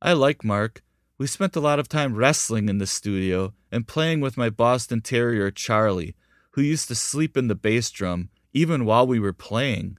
I 0.00 0.12
like 0.12 0.44
Mark. 0.44 0.82
We 1.18 1.26
spent 1.26 1.56
a 1.56 1.60
lot 1.60 1.78
of 1.78 1.88
time 1.88 2.14
wrestling 2.14 2.68
in 2.68 2.78
the 2.78 2.86
studio 2.86 3.54
and 3.70 3.86
playing 3.86 4.20
with 4.20 4.36
my 4.36 4.50
Boston 4.50 5.00
Terrier, 5.00 5.50
Charlie, 5.50 6.16
who 6.52 6.62
used 6.62 6.88
to 6.88 6.94
sleep 6.94 7.36
in 7.36 7.48
the 7.48 7.54
bass 7.54 7.90
drum 7.90 8.28
even 8.52 8.84
while 8.84 9.06
we 9.06 9.18
were 9.18 9.32
playing. 9.32 9.98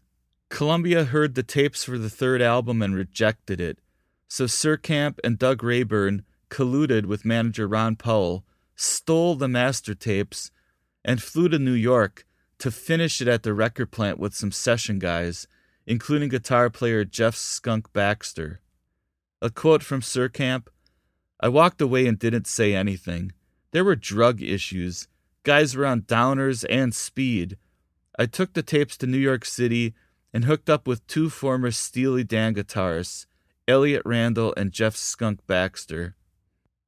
Columbia 0.49 1.05
heard 1.05 1.35
the 1.35 1.43
tapes 1.43 1.83
for 1.83 1.97
the 1.97 2.09
third 2.09 2.41
album 2.41 2.81
and 2.81 2.95
rejected 2.95 3.59
it, 3.59 3.79
so 4.27 4.47
Camp 4.77 5.19
and 5.23 5.37
Doug 5.37 5.63
Rayburn 5.63 6.23
colluded 6.49 7.05
with 7.05 7.25
manager 7.25 7.67
Ron 7.67 7.95
Powell, 7.95 8.45
stole 8.75 9.35
the 9.35 9.47
master 9.47 9.95
tapes, 9.95 10.51
and 11.03 11.21
flew 11.21 11.49
to 11.49 11.59
New 11.59 11.73
York 11.73 12.25
to 12.59 12.71
finish 12.71 13.21
it 13.21 13.27
at 13.27 13.43
the 13.43 13.53
record 13.53 13.91
plant 13.91 14.19
with 14.19 14.33
some 14.33 14.51
session 14.51 14.99
guys, 14.99 15.47
including 15.85 16.29
guitar 16.29 16.69
player 16.69 17.03
Jeff 17.03 17.35
Skunk 17.35 17.91
Baxter. 17.91 18.61
A 19.41 19.49
quote 19.49 19.83
from 19.83 20.01
Camp: 20.29 20.69
I 21.39 21.49
walked 21.49 21.81
away 21.81 22.07
and 22.07 22.17
didn't 22.17 22.47
say 22.47 22.73
anything. 22.73 23.33
There 23.71 23.83
were 23.83 23.95
drug 23.95 24.41
issues. 24.41 25.07
Guys 25.43 25.75
were 25.75 25.85
on 25.85 26.03
downers 26.03 26.63
and 26.69 26.95
speed. 26.95 27.57
I 28.17 28.27
took 28.27 28.53
the 28.53 28.61
tapes 28.61 28.95
to 28.97 29.07
New 29.07 29.17
York 29.17 29.43
City 29.43 29.95
and 30.33 30.45
hooked 30.45 30.69
up 30.69 30.87
with 30.87 31.05
two 31.07 31.29
former 31.29 31.71
Steely 31.71 32.23
Dan 32.23 32.53
guitarists, 32.53 33.25
Elliot 33.67 34.03
Randall 34.05 34.53
and 34.55 34.71
Jeff 34.71 34.95
Skunk 34.95 35.45
Baxter. 35.47 36.15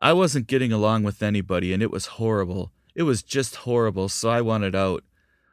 I 0.02 0.14
wasn't 0.14 0.48
getting 0.48 0.72
along 0.72 1.04
with 1.04 1.24
anybody, 1.24 1.74
and 1.74 1.82
it 1.82 1.90
was 1.90 2.06
horrible. 2.06 2.72
It 2.94 3.04
was 3.04 3.24
just 3.24 3.58
horrible, 3.58 4.08
so 4.10 4.30
I 4.30 4.42
wanted 4.42 4.76
out. 4.76 5.04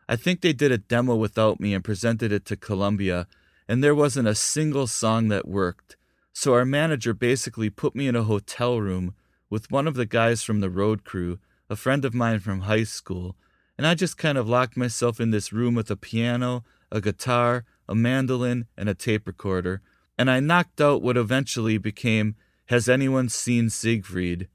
I 0.08 0.16
think 0.16 0.40
they 0.40 0.52
did 0.52 0.72
a 0.72 0.78
demo 0.78 1.14
without 1.14 1.60
me 1.60 1.72
and 1.72 1.82
presented 1.82 2.32
it 2.32 2.44
to 2.46 2.56
Columbia, 2.56 3.26
and 3.66 3.82
there 3.82 3.94
wasn't 3.94 4.28
a 4.28 4.34
single 4.34 4.86
song 4.86 5.28
that 5.28 5.48
worked. 5.48 5.96
So 6.34 6.54
our 6.54 6.64
manager 6.64 7.14
basically 7.14 7.70
put 7.70 7.94
me 7.94 8.08
in 8.08 8.16
a 8.16 8.24
hotel 8.24 8.80
room 8.80 9.14
with 9.48 9.70
one 9.70 9.86
of 9.86 9.94
the 9.94 10.06
guys 10.06 10.42
from 10.42 10.60
the 10.60 10.70
road 10.70 11.04
crew, 11.04 11.38
a 11.70 11.76
friend 11.76 12.04
of 12.04 12.14
mine 12.14 12.40
from 12.40 12.62
high 12.62 12.84
school, 12.84 13.36
and 13.76 13.86
I 13.86 13.94
just 13.94 14.18
kind 14.18 14.38
of 14.38 14.48
locked 14.48 14.76
myself 14.76 15.20
in 15.20 15.30
this 15.30 15.52
room 15.52 15.74
with 15.74 15.90
a 15.90 15.96
piano, 15.96 16.64
a 16.90 17.00
guitar, 17.00 17.64
a 17.88 17.94
mandolin, 17.94 18.66
and 18.76 18.88
a 18.88 18.94
tape 18.94 19.26
recorder, 19.26 19.80
and 20.18 20.30
I 20.30 20.40
knocked 20.40 20.80
out 20.80 21.02
what 21.02 21.16
eventually 21.16 21.78
became 21.78 22.36
Has 22.66 22.88
Anyone 22.88 23.28
Seen 23.28 23.70
Siegfried? 23.70 24.48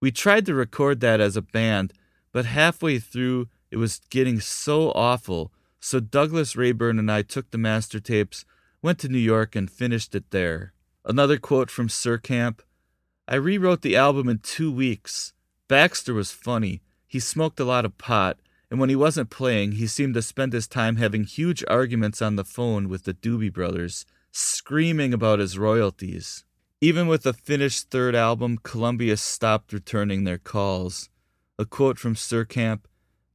We 0.00 0.10
tried 0.10 0.46
to 0.46 0.54
record 0.54 1.00
that 1.00 1.20
as 1.20 1.36
a 1.36 1.42
band, 1.42 1.92
but 2.32 2.44
halfway 2.44 2.98
through 2.98 3.48
it 3.70 3.76
was 3.76 4.00
getting 4.10 4.40
so 4.40 4.92
awful, 4.92 5.52
so 5.80 6.00
Douglas 6.00 6.56
Rayburn 6.56 6.98
and 6.98 7.10
I 7.10 7.22
took 7.22 7.50
the 7.50 7.58
master 7.58 8.00
tapes, 8.00 8.44
went 8.82 8.98
to 9.00 9.08
New 9.08 9.18
York, 9.18 9.54
and 9.54 9.70
finished 9.70 10.14
it 10.14 10.30
there. 10.30 10.72
Another 11.04 11.38
quote 11.38 11.70
from 11.70 11.88
Surkamp: 11.88 12.60
I 13.26 13.34
rewrote 13.34 13.82
the 13.82 13.96
album 13.96 14.28
in 14.28 14.38
two 14.38 14.72
weeks. 14.72 15.32
Baxter 15.68 16.14
was 16.14 16.30
funny. 16.30 16.80
He 17.08 17.20
smoked 17.20 17.58
a 17.58 17.64
lot 17.64 17.86
of 17.86 17.96
pot, 17.96 18.38
and 18.70 18.78
when 18.78 18.90
he 18.90 18.96
wasn't 18.96 19.30
playing, 19.30 19.72
he 19.72 19.86
seemed 19.86 20.12
to 20.14 20.22
spend 20.22 20.52
his 20.52 20.68
time 20.68 20.96
having 20.96 21.24
huge 21.24 21.64
arguments 21.66 22.20
on 22.20 22.36
the 22.36 22.44
phone 22.44 22.88
with 22.88 23.04
the 23.04 23.14
Doobie 23.14 23.52
Brothers, 23.52 24.04
screaming 24.30 25.14
about 25.14 25.38
his 25.38 25.58
royalties. 25.58 26.44
Even 26.82 27.08
with 27.08 27.22
the 27.22 27.32
finished 27.32 27.90
third 27.90 28.14
album, 28.14 28.58
Columbia 28.62 29.16
stopped 29.16 29.72
returning 29.72 30.24
their 30.24 30.38
calls. 30.38 31.08
A 31.58 31.64
quote 31.64 31.98
from 31.98 32.14
Camp: 32.48 32.86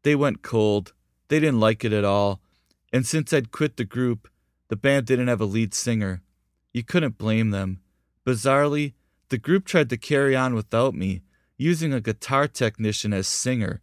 They 0.04 0.16
went 0.16 0.44
cold. 0.44 0.94
They 1.28 1.40
didn't 1.40 1.60
like 1.60 1.84
it 1.84 1.92
at 1.92 2.06
all. 2.06 2.42
And 2.94 3.08
since 3.08 3.34
I'd 3.34 3.52
quit 3.52 3.78
the 3.78 3.86
group, 3.86 4.30
the 4.68 4.76
band 4.76 5.08
didn't 5.08 5.28
have 5.28 5.42
a 5.42 5.46
lead 5.46 5.74
singer. 5.74 6.22
You 6.74 6.84
couldn't 6.84 7.18
blame 7.18 7.50
them. 7.50 7.82
Bizarrely, 8.26 8.94
the 9.30 9.40
group 9.40 9.66
tried 9.66 9.90
to 9.90 9.98
carry 9.98 10.36
on 10.36 10.54
without 10.54 10.94
me, 10.94 11.24
using 11.64 11.94
a 11.94 12.02
guitar 12.02 12.48
technician 12.48 13.14
as 13.14 13.28
singer 13.28 13.82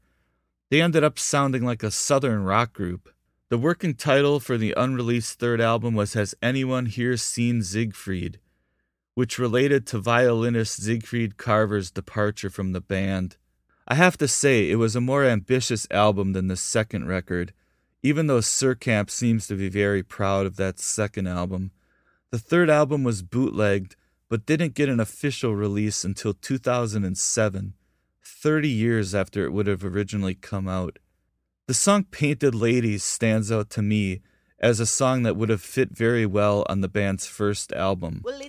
they 0.70 0.80
ended 0.80 1.02
up 1.02 1.18
sounding 1.18 1.64
like 1.64 1.82
a 1.82 1.90
southern 1.90 2.44
rock 2.44 2.72
group. 2.72 3.12
The 3.48 3.58
working 3.58 3.94
title 3.94 4.38
for 4.38 4.56
the 4.56 4.72
unreleased 4.76 5.40
third 5.40 5.60
album 5.60 5.94
was 5.94 6.12
Has 6.14 6.34
Anyone 6.40 6.86
Here 6.86 7.16
Seen 7.16 7.62
Siegfried? 7.62 8.38
which 9.14 9.38
related 9.38 9.86
to 9.88 9.98
violinist 9.98 10.80
Siegfried 10.80 11.36
Carver's 11.36 11.90
departure 11.90 12.48
from 12.48 12.72
the 12.72 12.80
band. 12.80 13.36
I 13.86 13.96
have 13.96 14.16
to 14.18 14.28
say, 14.28 14.70
it 14.70 14.76
was 14.76 14.94
a 14.94 15.00
more 15.00 15.24
ambitious 15.24 15.86
album 15.90 16.32
than 16.32 16.46
the 16.46 16.56
second 16.56 17.08
record, 17.08 17.52
even 18.04 18.28
though 18.28 18.40
Camp 18.78 19.10
seems 19.10 19.48
to 19.48 19.56
be 19.56 19.68
very 19.68 20.04
proud 20.04 20.46
of 20.46 20.56
that 20.56 20.78
second 20.78 21.26
album. 21.26 21.72
The 22.30 22.38
third 22.38 22.70
album 22.70 23.02
was 23.02 23.22
bootlegged, 23.22 23.96
but 24.30 24.46
didn't 24.46 24.74
get 24.74 24.88
an 24.88 25.00
official 25.00 25.54
release 25.54 26.04
until 26.04 26.32
2007. 26.32 27.74
30 28.22 28.68
years 28.68 29.14
after 29.14 29.44
it 29.44 29.52
would 29.52 29.66
have 29.66 29.84
originally 29.84 30.34
come 30.34 30.68
out. 30.68 30.98
The 31.66 31.74
song 31.74 32.04
Painted 32.04 32.54
Ladies 32.54 33.04
stands 33.04 33.52
out 33.52 33.68
to 33.70 33.82
me 33.82 34.22
as 34.60 34.80
a 34.80 34.86
song 34.86 35.24
that 35.24 35.36
would 35.36 35.48
have 35.48 35.60
fit 35.60 35.90
very 35.90 36.24
well 36.24 36.64
on 36.68 36.80
the 36.80 36.88
band's 36.88 37.26
first 37.26 37.72
album. 37.72 38.22
Well, 38.24 38.40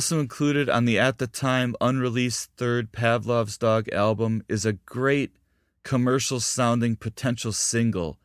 Also 0.00 0.18
included 0.18 0.70
on 0.70 0.86
the 0.86 0.98
at 0.98 1.18
the 1.18 1.26
time 1.26 1.76
unreleased 1.78 2.48
third 2.56 2.90
Pavlov's 2.90 3.58
Dog 3.58 3.86
album 3.92 4.42
is 4.48 4.64
a 4.64 4.72
great 4.72 5.36
commercial 5.84 6.40
sounding 6.40 6.96
potential 6.96 7.52
single, 7.52 8.18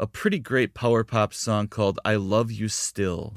a 0.00 0.08
pretty 0.08 0.40
great 0.40 0.74
power 0.74 1.04
pop 1.04 1.32
song 1.32 1.68
called 1.68 2.00
I 2.04 2.16
Love 2.16 2.50
You 2.50 2.66
Still. 2.66 3.32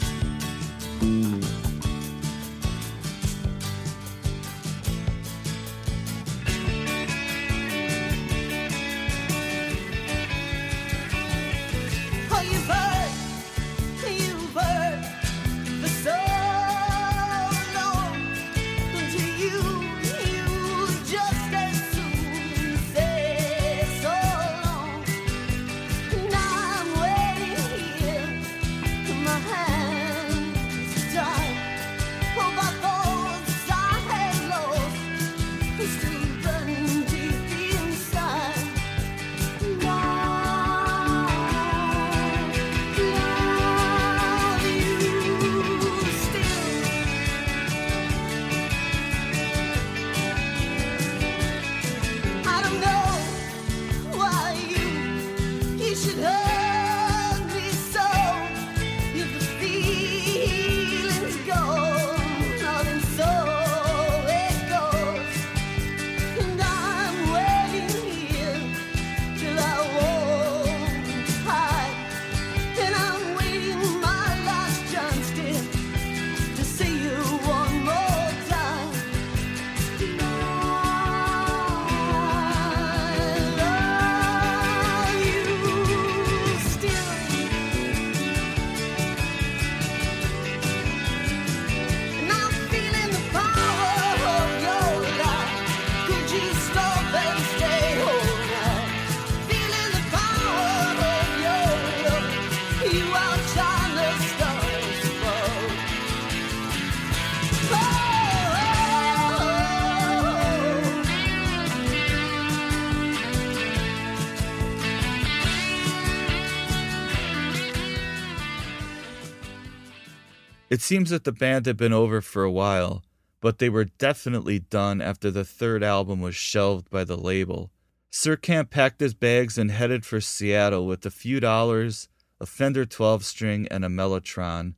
Seems 120.83 121.11
that 121.11 121.23
the 121.23 121.31
band 121.31 121.65
had 121.65 121.77
been 121.77 121.93
over 121.93 122.19
for 122.19 122.43
a 122.43 122.51
while, 122.51 123.05
but 123.39 123.59
they 123.59 123.69
were 123.69 123.85
definitely 123.85 124.59
done 124.59 124.99
after 124.99 125.31
the 125.31 125.45
third 125.45 125.81
album 125.81 126.19
was 126.19 126.35
shelved 126.35 126.89
by 126.89 127.05
the 127.05 127.15
label. 127.15 127.71
Surkamp 128.11 128.69
packed 128.69 128.99
his 128.99 129.13
bags 129.13 129.57
and 129.57 129.71
headed 129.71 130.05
for 130.05 130.19
Seattle 130.19 130.85
with 130.85 131.05
a 131.05 131.09
few 131.09 131.39
dollars, 131.39 132.09
a 132.41 132.45
Fender 132.45 132.85
12 132.85 133.23
string, 133.23 133.65
and 133.71 133.85
a 133.85 133.87
Mellotron. 133.87 134.73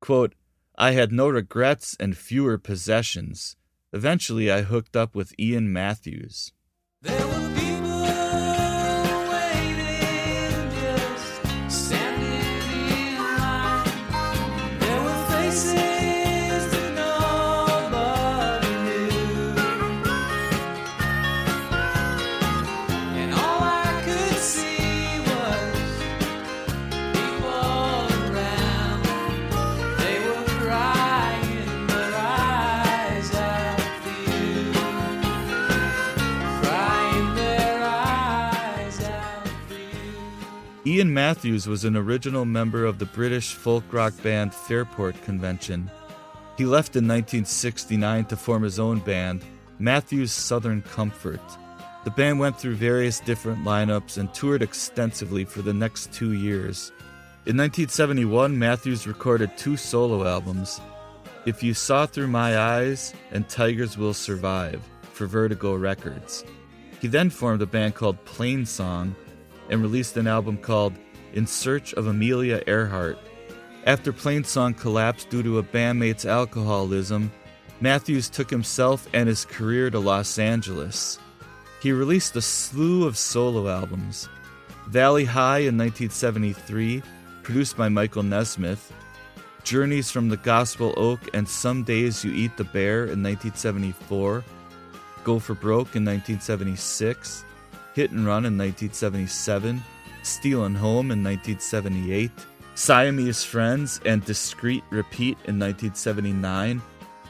Quote, 0.00 0.34
I 0.78 0.92
had 0.92 1.12
no 1.12 1.28
regrets 1.28 1.94
and 2.00 2.16
fewer 2.16 2.56
possessions. 2.56 3.56
Eventually, 3.92 4.50
I 4.50 4.62
hooked 4.62 4.96
up 4.96 5.14
with 5.14 5.38
Ian 5.38 5.70
Matthews. 5.70 6.52
Ian 40.94 41.12
Matthews 41.12 41.66
was 41.66 41.84
an 41.84 41.96
original 41.96 42.44
member 42.44 42.84
of 42.84 43.00
the 43.00 43.06
British 43.06 43.54
folk 43.54 43.82
rock 43.92 44.12
band 44.22 44.54
Fairport 44.54 45.20
Convention. 45.24 45.90
He 46.56 46.66
left 46.66 46.94
in 46.94 47.08
1969 47.08 48.26
to 48.26 48.36
form 48.36 48.62
his 48.62 48.78
own 48.78 49.00
band, 49.00 49.42
Matthews 49.80 50.30
Southern 50.30 50.82
Comfort. 50.82 51.40
The 52.04 52.12
band 52.12 52.38
went 52.38 52.60
through 52.60 52.76
various 52.76 53.18
different 53.18 53.64
lineups 53.64 54.18
and 54.18 54.32
toured 54.32 54.62
extensively 54.62 55.44
for 55.44 55.62
the 55.62 55.72
next 55.72 56.12
two 56.12 56.32
years. 56.32 56.92
In 57.44 57.56
1971, 57.56 58.56
Matthews 58.56 59.08
recorded 59.08 59.50
two 59.56 59.76
solo 59.76 60.24
albums 60.24 60.80
If 61.44 61.60
You 61.60 61.74
Saw 61.74 62.06
Through 62.06 62.28
My 62.28 62.56
Eyes 62.56 63.12
and 63.32 63.48
Tigers 63.48 63.98
Will 63.98 64.14
Survive 64.14 64.80
for 65.02 65.26
Vertigo 65.26 65.74
Records. 65.74 66.44
He 67.00 67.08
then 67.08 67.30
formed 67.30 67.62
a 67.62 67.66
band 67.66 67.96
called 67.96 68.24
Plainsong 68.26 69.16
and 69.70 69.82
released 69.82 70.16
an 70.16 70.26
album 70.26 70.56
called 70.56 70.94
In 71.32 71.46
Search 71.46 71.92
of 71.94 72.06
Amelia 72.06 72.62
Earhart. 72.66 73.18
After 73.86 74.12
Plainsong 74.12 74.78
collapsed 74.78 75.30
due 75.30 75.42
to 75.42 75.58
a 75.58 75.62
bandmate's 75.62 76.24
alcoholism, 76.24 77.30
Matthews 77.80 78.30
took 78.30 78.48
himself 78.48 79.08
and 79.12 79.28
his 79.28 79.44
career 79.44 79.90
to 79.90 79.98
Los 79.98 80.38
Angeles. 80.38 81.18
He 81.82 81.92
released 81.92 82.34
a 82.36 82.40
slew 82.40 83.06
of 83.06 83.18
solo 83.18 83.68
albums 83.68 84.28
Valley 84.88 85.24
High 85.24 85.60
in 85.60 85.76
1973, 85.76 87.02
produced 87.42 87.76
by 87.76 87.88
Michael 87.88 88.22
Nesmith, 88.22 88.92
Journeys 89.64 90.10
from 90.10 90.28
the 90.28 90.36
Gospel 90.36 90.92
Oak 90.96 91.20
and 91.32 91.48
Some 91.48 91.84
Days 91.84 92.22
You 92.22 92.32
Eat 92.32 92.56
the 92.56 92.64
Bear 92.64 93.04
in 93.04 93.22
1974, 93.22 94.44
Go 95.24 95.38
for 95.38 95.54
Broke 95.54 95.96
in 95.96 96.04
1976, 96.04 97.44
Hit 97.94 98.10
and 98.10 98.26
Run 98.26 98.44
in 98.44 98.58
1977, 98.58 99.82
Stealin' 100.22 100.74
Home 100.74 101.12
in 101.12 101.22
1978, 101.22 102.30
Siamese 102.74 103.44
Friends 103.44 104.00
and 104.04 104.24
Discreet 104.24 104.82
Repeat 104.90 105.38
in 105.46 105.60
1979, 105.60 106.82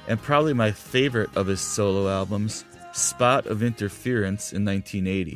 and 0.08 0.22
probably 0.22 0.54
my 0.54 0.72
favorite 0.72 1.36
of 1.36 1.46
his 1.46 1.60
solo 1.60 2.08
albums, 2.08 2.64
Spot 2.92 3.44
of 3.46 3.62
Interference 3.62 4.54
in 4.54 4.64
1980. 4.64 5.34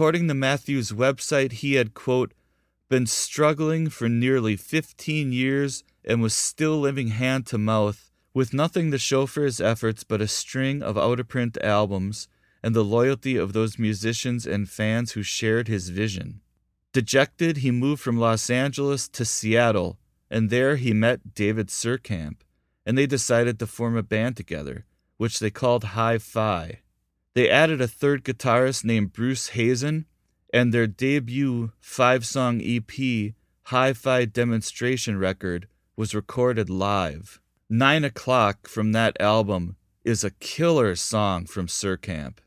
According 0.00 0.28
to 0.28 0.34
Matthews' 0.34 0.92
website, 0.92 1.52
he 1.60 1.74
had, 1.74 1.92
quote, 1.92 2.32
been 2.88 3.06
struggling 3.06 3.90
for 3.90 4.08
nearly 4.08 4.56
15 4.56 5.30
years 5.30 5.84
and 6.02 6.22
was 6.22 6.32
still 6.32 6.80
living 6.80 7.08
hand 7.08 7.44
to 7.48 7.58
mouth, 7.58 8.10
with 8.32 8.54
nothing 8.54 8.90
to 8.92 8.98
show 8.98 9.26
for 9.26 9.44
his 9.44 9.60
efforts 9.60 10.02
but 10.02 10.22
a 10.22 10.26
string 10.26 10.82
of 10.82 10.96
out 10.96 11.20
of 11.20 11.28
print 11.28 11.58
albums 11.62 12.28
and 12.62 12.74
the 12.74 12.82
loyalty 12.82 13.36
of 13.36 13.52
those 13.52 13.78
musicians 13.78 14.46
and 14.46 14.70
fans 14.70 15.12
who 15.12 15.22
shared 15.22 15.68
his 15.68 15.90
vision. 15.90 16.40
Dejected, 16.94 17.58
he 17.58 17.70
moved 17.70 18.00
from 18.00 18.16
Los 18.16 18.48
Angeles 18.48 19.06
to 19.06 19.26
Seattle, 19.26 19.98
and 20.30 20.48
there 20.48 20.76
he 20.76 20.94
met 20.94 21.34
David 21.34 21.68
Surkamp, 21.68 22.38
and 22.86 22.96
they 22.96 23.06
decided 23.06 23.58
to 23.58 23.66
form 23.66 23.98
a 23.98 24.02
band 24.02 24.38
together, 24.38 24.86
which 25.18 25.40
they 25.40 25.50
called 25.50 25.92
Hi 25.92 26.16
Fi. 26.16 26.78
They 27.34 27.48
added 27.48 27.80
a 27.80 27.86
third 27.86 28.24
guitarist 28.24 28.84
named 28.84 29.12
Bruce 29.12 29.50
Hazen, 29.50 30.06
and 30.52 30.74
their 30.74 30.88
debut 30.88 31.70
five 31.78 32.26
song 32.26 32.60
EP, 32.60 33.34
Hi 33.64 33.92
Fi 33.92 34.24
Demonstration 34.24 35.16
Record, 35.16 35.68
was 35.94 36.14
recorded 36.14 36.68
live. 36.68 37.40
Nine 37.68 38.04
O'Clock 38.04 38.66
from 38.66 38.90
that 38.92 39.20
album 39.20 39.76
is 40.04 40.24
a 40.24 40.32
killer 40.32 40.96
song 40.96 41.46
from 41.46 41.68
Surkamp. 41.68 42.38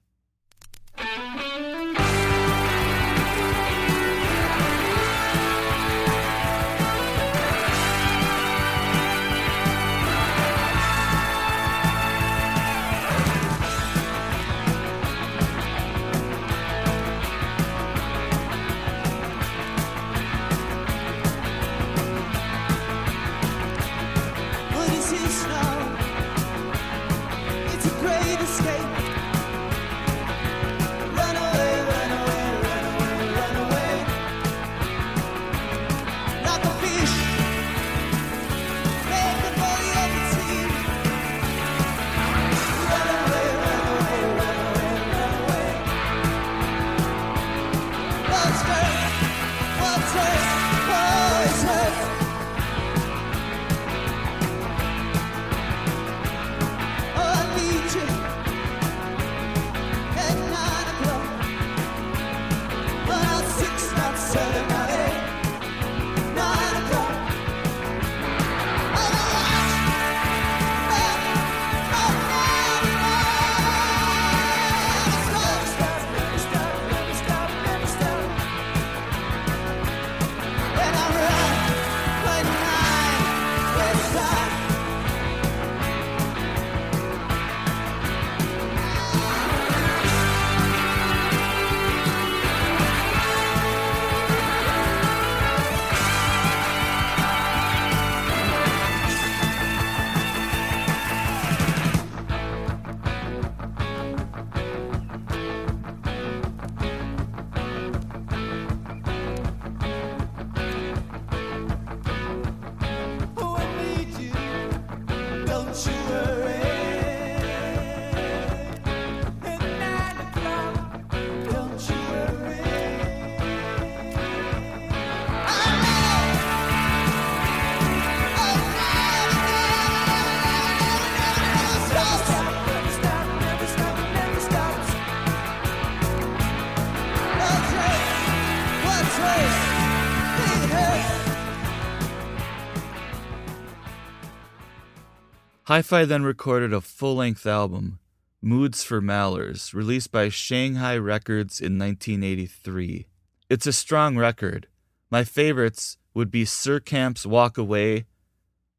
Hi 145.74 145.82
Fi 145.82 146.06
then 146.06 146.22
recorded 146.22 146.72
a 146.72 146.82
full 146.82 147.16
length 147.16 147.48
album, 147.48 147.98
Moods 148.44 148.84
for 148.84 149.02
Mallards, 149.02 149.74
released 149.74 150.12
by 150.12 150.30
Shanghai 150.30 150.96
Records 150.96 151.60
in 151.60 151.80
1983. 151.80 153.08
It's 153.50 153.66
a 153.66 153.74
strong 153.74 154.16
record. 154.16 154.68
My 155.10 155.24
favorites 155.24 155.98
would 156.14 156.30
be 156.30 156.46
Surkamp's 156.46 157.26
Walk 157.26 157.58
Away 157.58 158.06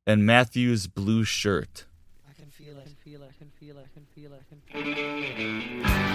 and 0.06 0.24
Matthew's 0.24 0.86
Blue 0.86 1.24
Shirt. 1.24 1.84
I 2.30 2.32
can 2.32 2.52
feel 2.52 2.78
it, 2.78 2.88
feel 3.02 3.24
it, 3.24 3.32
can 3.40 3.50
feel 3.58 3.76
it, 3.76 3.88
can 3.92 4.06
feel 4.14 4.32
it, 4.32 4.44
can 4.48 4.60
feel 4.84 5.84
it. 5.84 6.13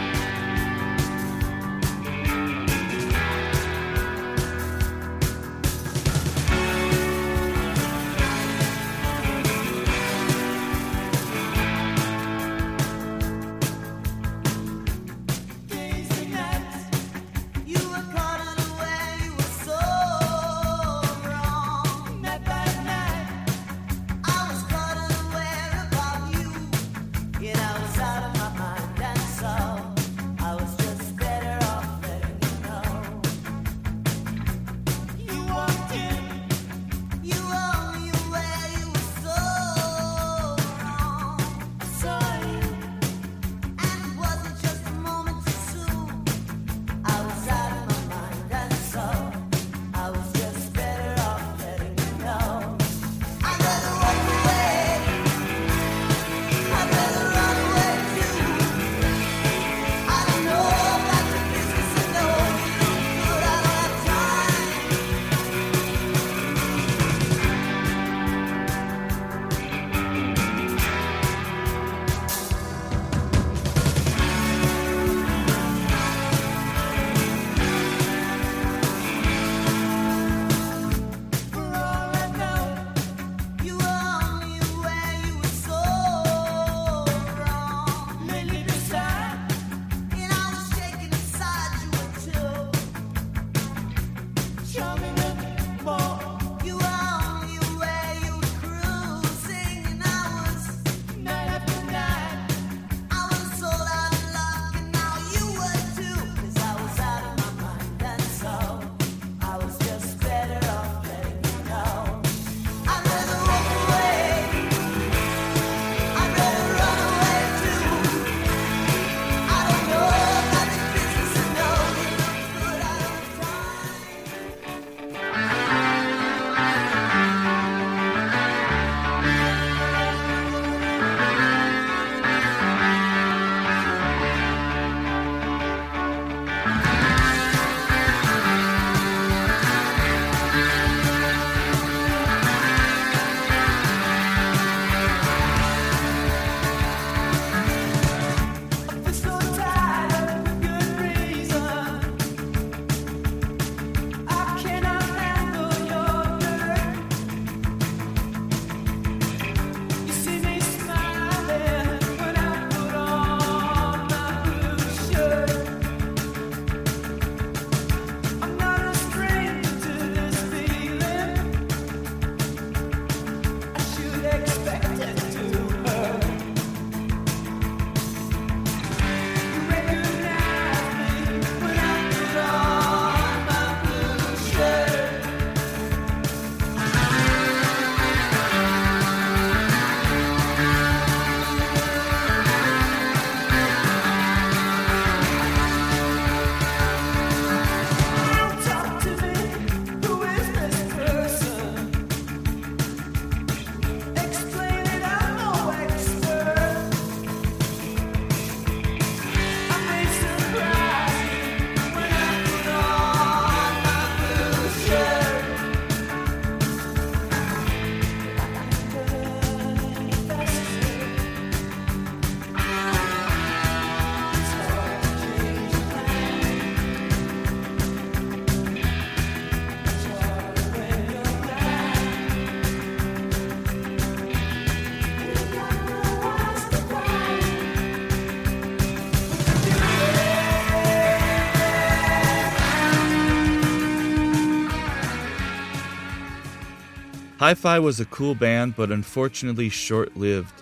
Hi 247.49 247.55
Fi 247.55 247.79
was 247.79 247.99
a 247.99 248.05
cool 248.05 248.35
band, 248.35 248.75
but 248.75 248.91
unfortunately 248.91 249.69
short 249.69 250.15
lived. 250.15 250.53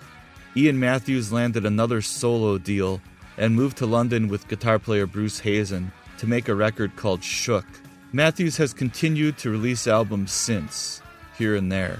Ian 0.55 0.79
Matthews 0.79 1.33
landed 1.33 1.65
another 1.65 2.01
solo 2.01 2.57
deal 2.57 3.01
and 3.37 3.53
moved 3.53 3.75
to 3.79 3.85
London 3.85 4.29
with 4.29 4.47
guitar 4.47 4.79
player 4.79 5.05
Bruce 5.05 5.37
Hazen 5.37 5.91
to 6.17 6.27
make 6.27 6.47
a 6.47 6.55
record 6.55 6.95
called 6.95 7.21
Shook. 7.21 7.65
Matthews 8.13 8.55
has 8.55 8.73
continued 8.73 9.37
to 9.39 9.49
release 9.49 9.85
albums 9.85 10.31
since, 10.31 11.01
here 11.37 11.57
and 11.57 11.69
there. 11.69 11.99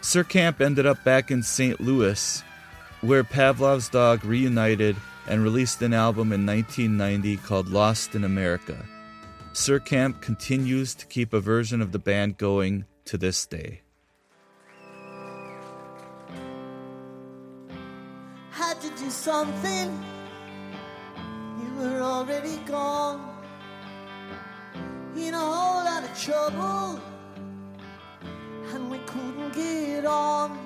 Surkamp 0.00 0.58
ended 0.62 0.86
up 0.86 1.04
back 1.04 1.30
in 1.30 1.42
St. 1.42 1.78
Louis, 1.78 2.42
where 3.02 3.24
Pavlov's 3.24 3.90
Dog 3.90 4.24
reunited 4.24 4.96
and 5.28 5.44
released 5.44 5.82
an 5.82 5.92
album 5.92 6.32
in 6.32 6.46
1990 6.46 7.36
called 7.46 7.68
Lost 7.68 8.14
in 8.14 8.24
America. 8.24 8.86
Surkamp 9.52 10.22
continues 10.22 10.94
to 10.94 11.04
keep 11.04 11.34
a 11.34 11.40
version 11.40 11.82
of 11.82 11.92
the 11.92 11.98
band 11.98 12.38
going 12.38 12.86
to 13.04 13.18
this 13.18 13.44
day. 13.44 13.82
Had 18.54 18.80
to 18.82 18.90
do 18.90 19.10
something. 19.10 19.90
You 21.60 21.74
were 21.76 22.00
already 22.00 22.56
gone. 22.58 23.20
In 25.16 25.34
a 25.34 25.38
whole 25.38 25.84
lot 25.84 26.04
of 26.04 26.16
trouble. 26.16 27.00
And 28.72 28.90
we 28.92 28.98
couldn't 29.06 29.54
get 29.54 30.06
on. 30.06 30.56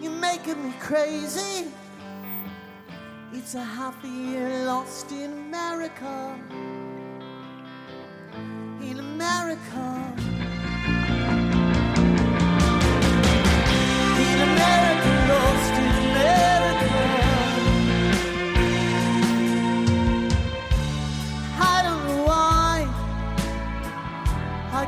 You're 0.00 0.10
making 0.10 0.60
me 0.64 0.74
crazy. 0.80 1.68
It's 3.32 3.54
a 3.54 3.62
a 4.02 4.08
year 4.08 4.64
lost 4.64 5.12
in 5.12 5.32
America. 5.32 6.36
In 8.82 8.98
America. 8.98 10.31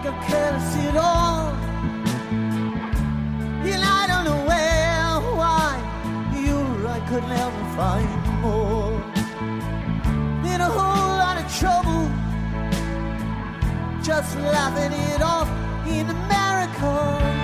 I 0.05 0.11
got 0.11 0.27
careless 0.27 0.77
at 0.77 0.97
all. 0.97 1.49
And 3.65 3.83
I 3.83 4.07
don't 4.07 4.25
know 4.27 4.41
where, 4.45 5.21
why 5.35 5.81
you 6.37 6.87
I 6.87 7.01
could 7.09 7.27
never 7.27 7.65
find 7.75 8.43
more. 8.43 9.03
A 10.57 10.67
whole 10.67 11.19
lot 11.19 11.37
of 11.37 11.47
trouble, 11.59 12.09
just 14.03 14.37
laughing 14.39 14.93
it 14.93 15.21
off 15.21 15.49
in 15.87 16.09
America 16.09 17.44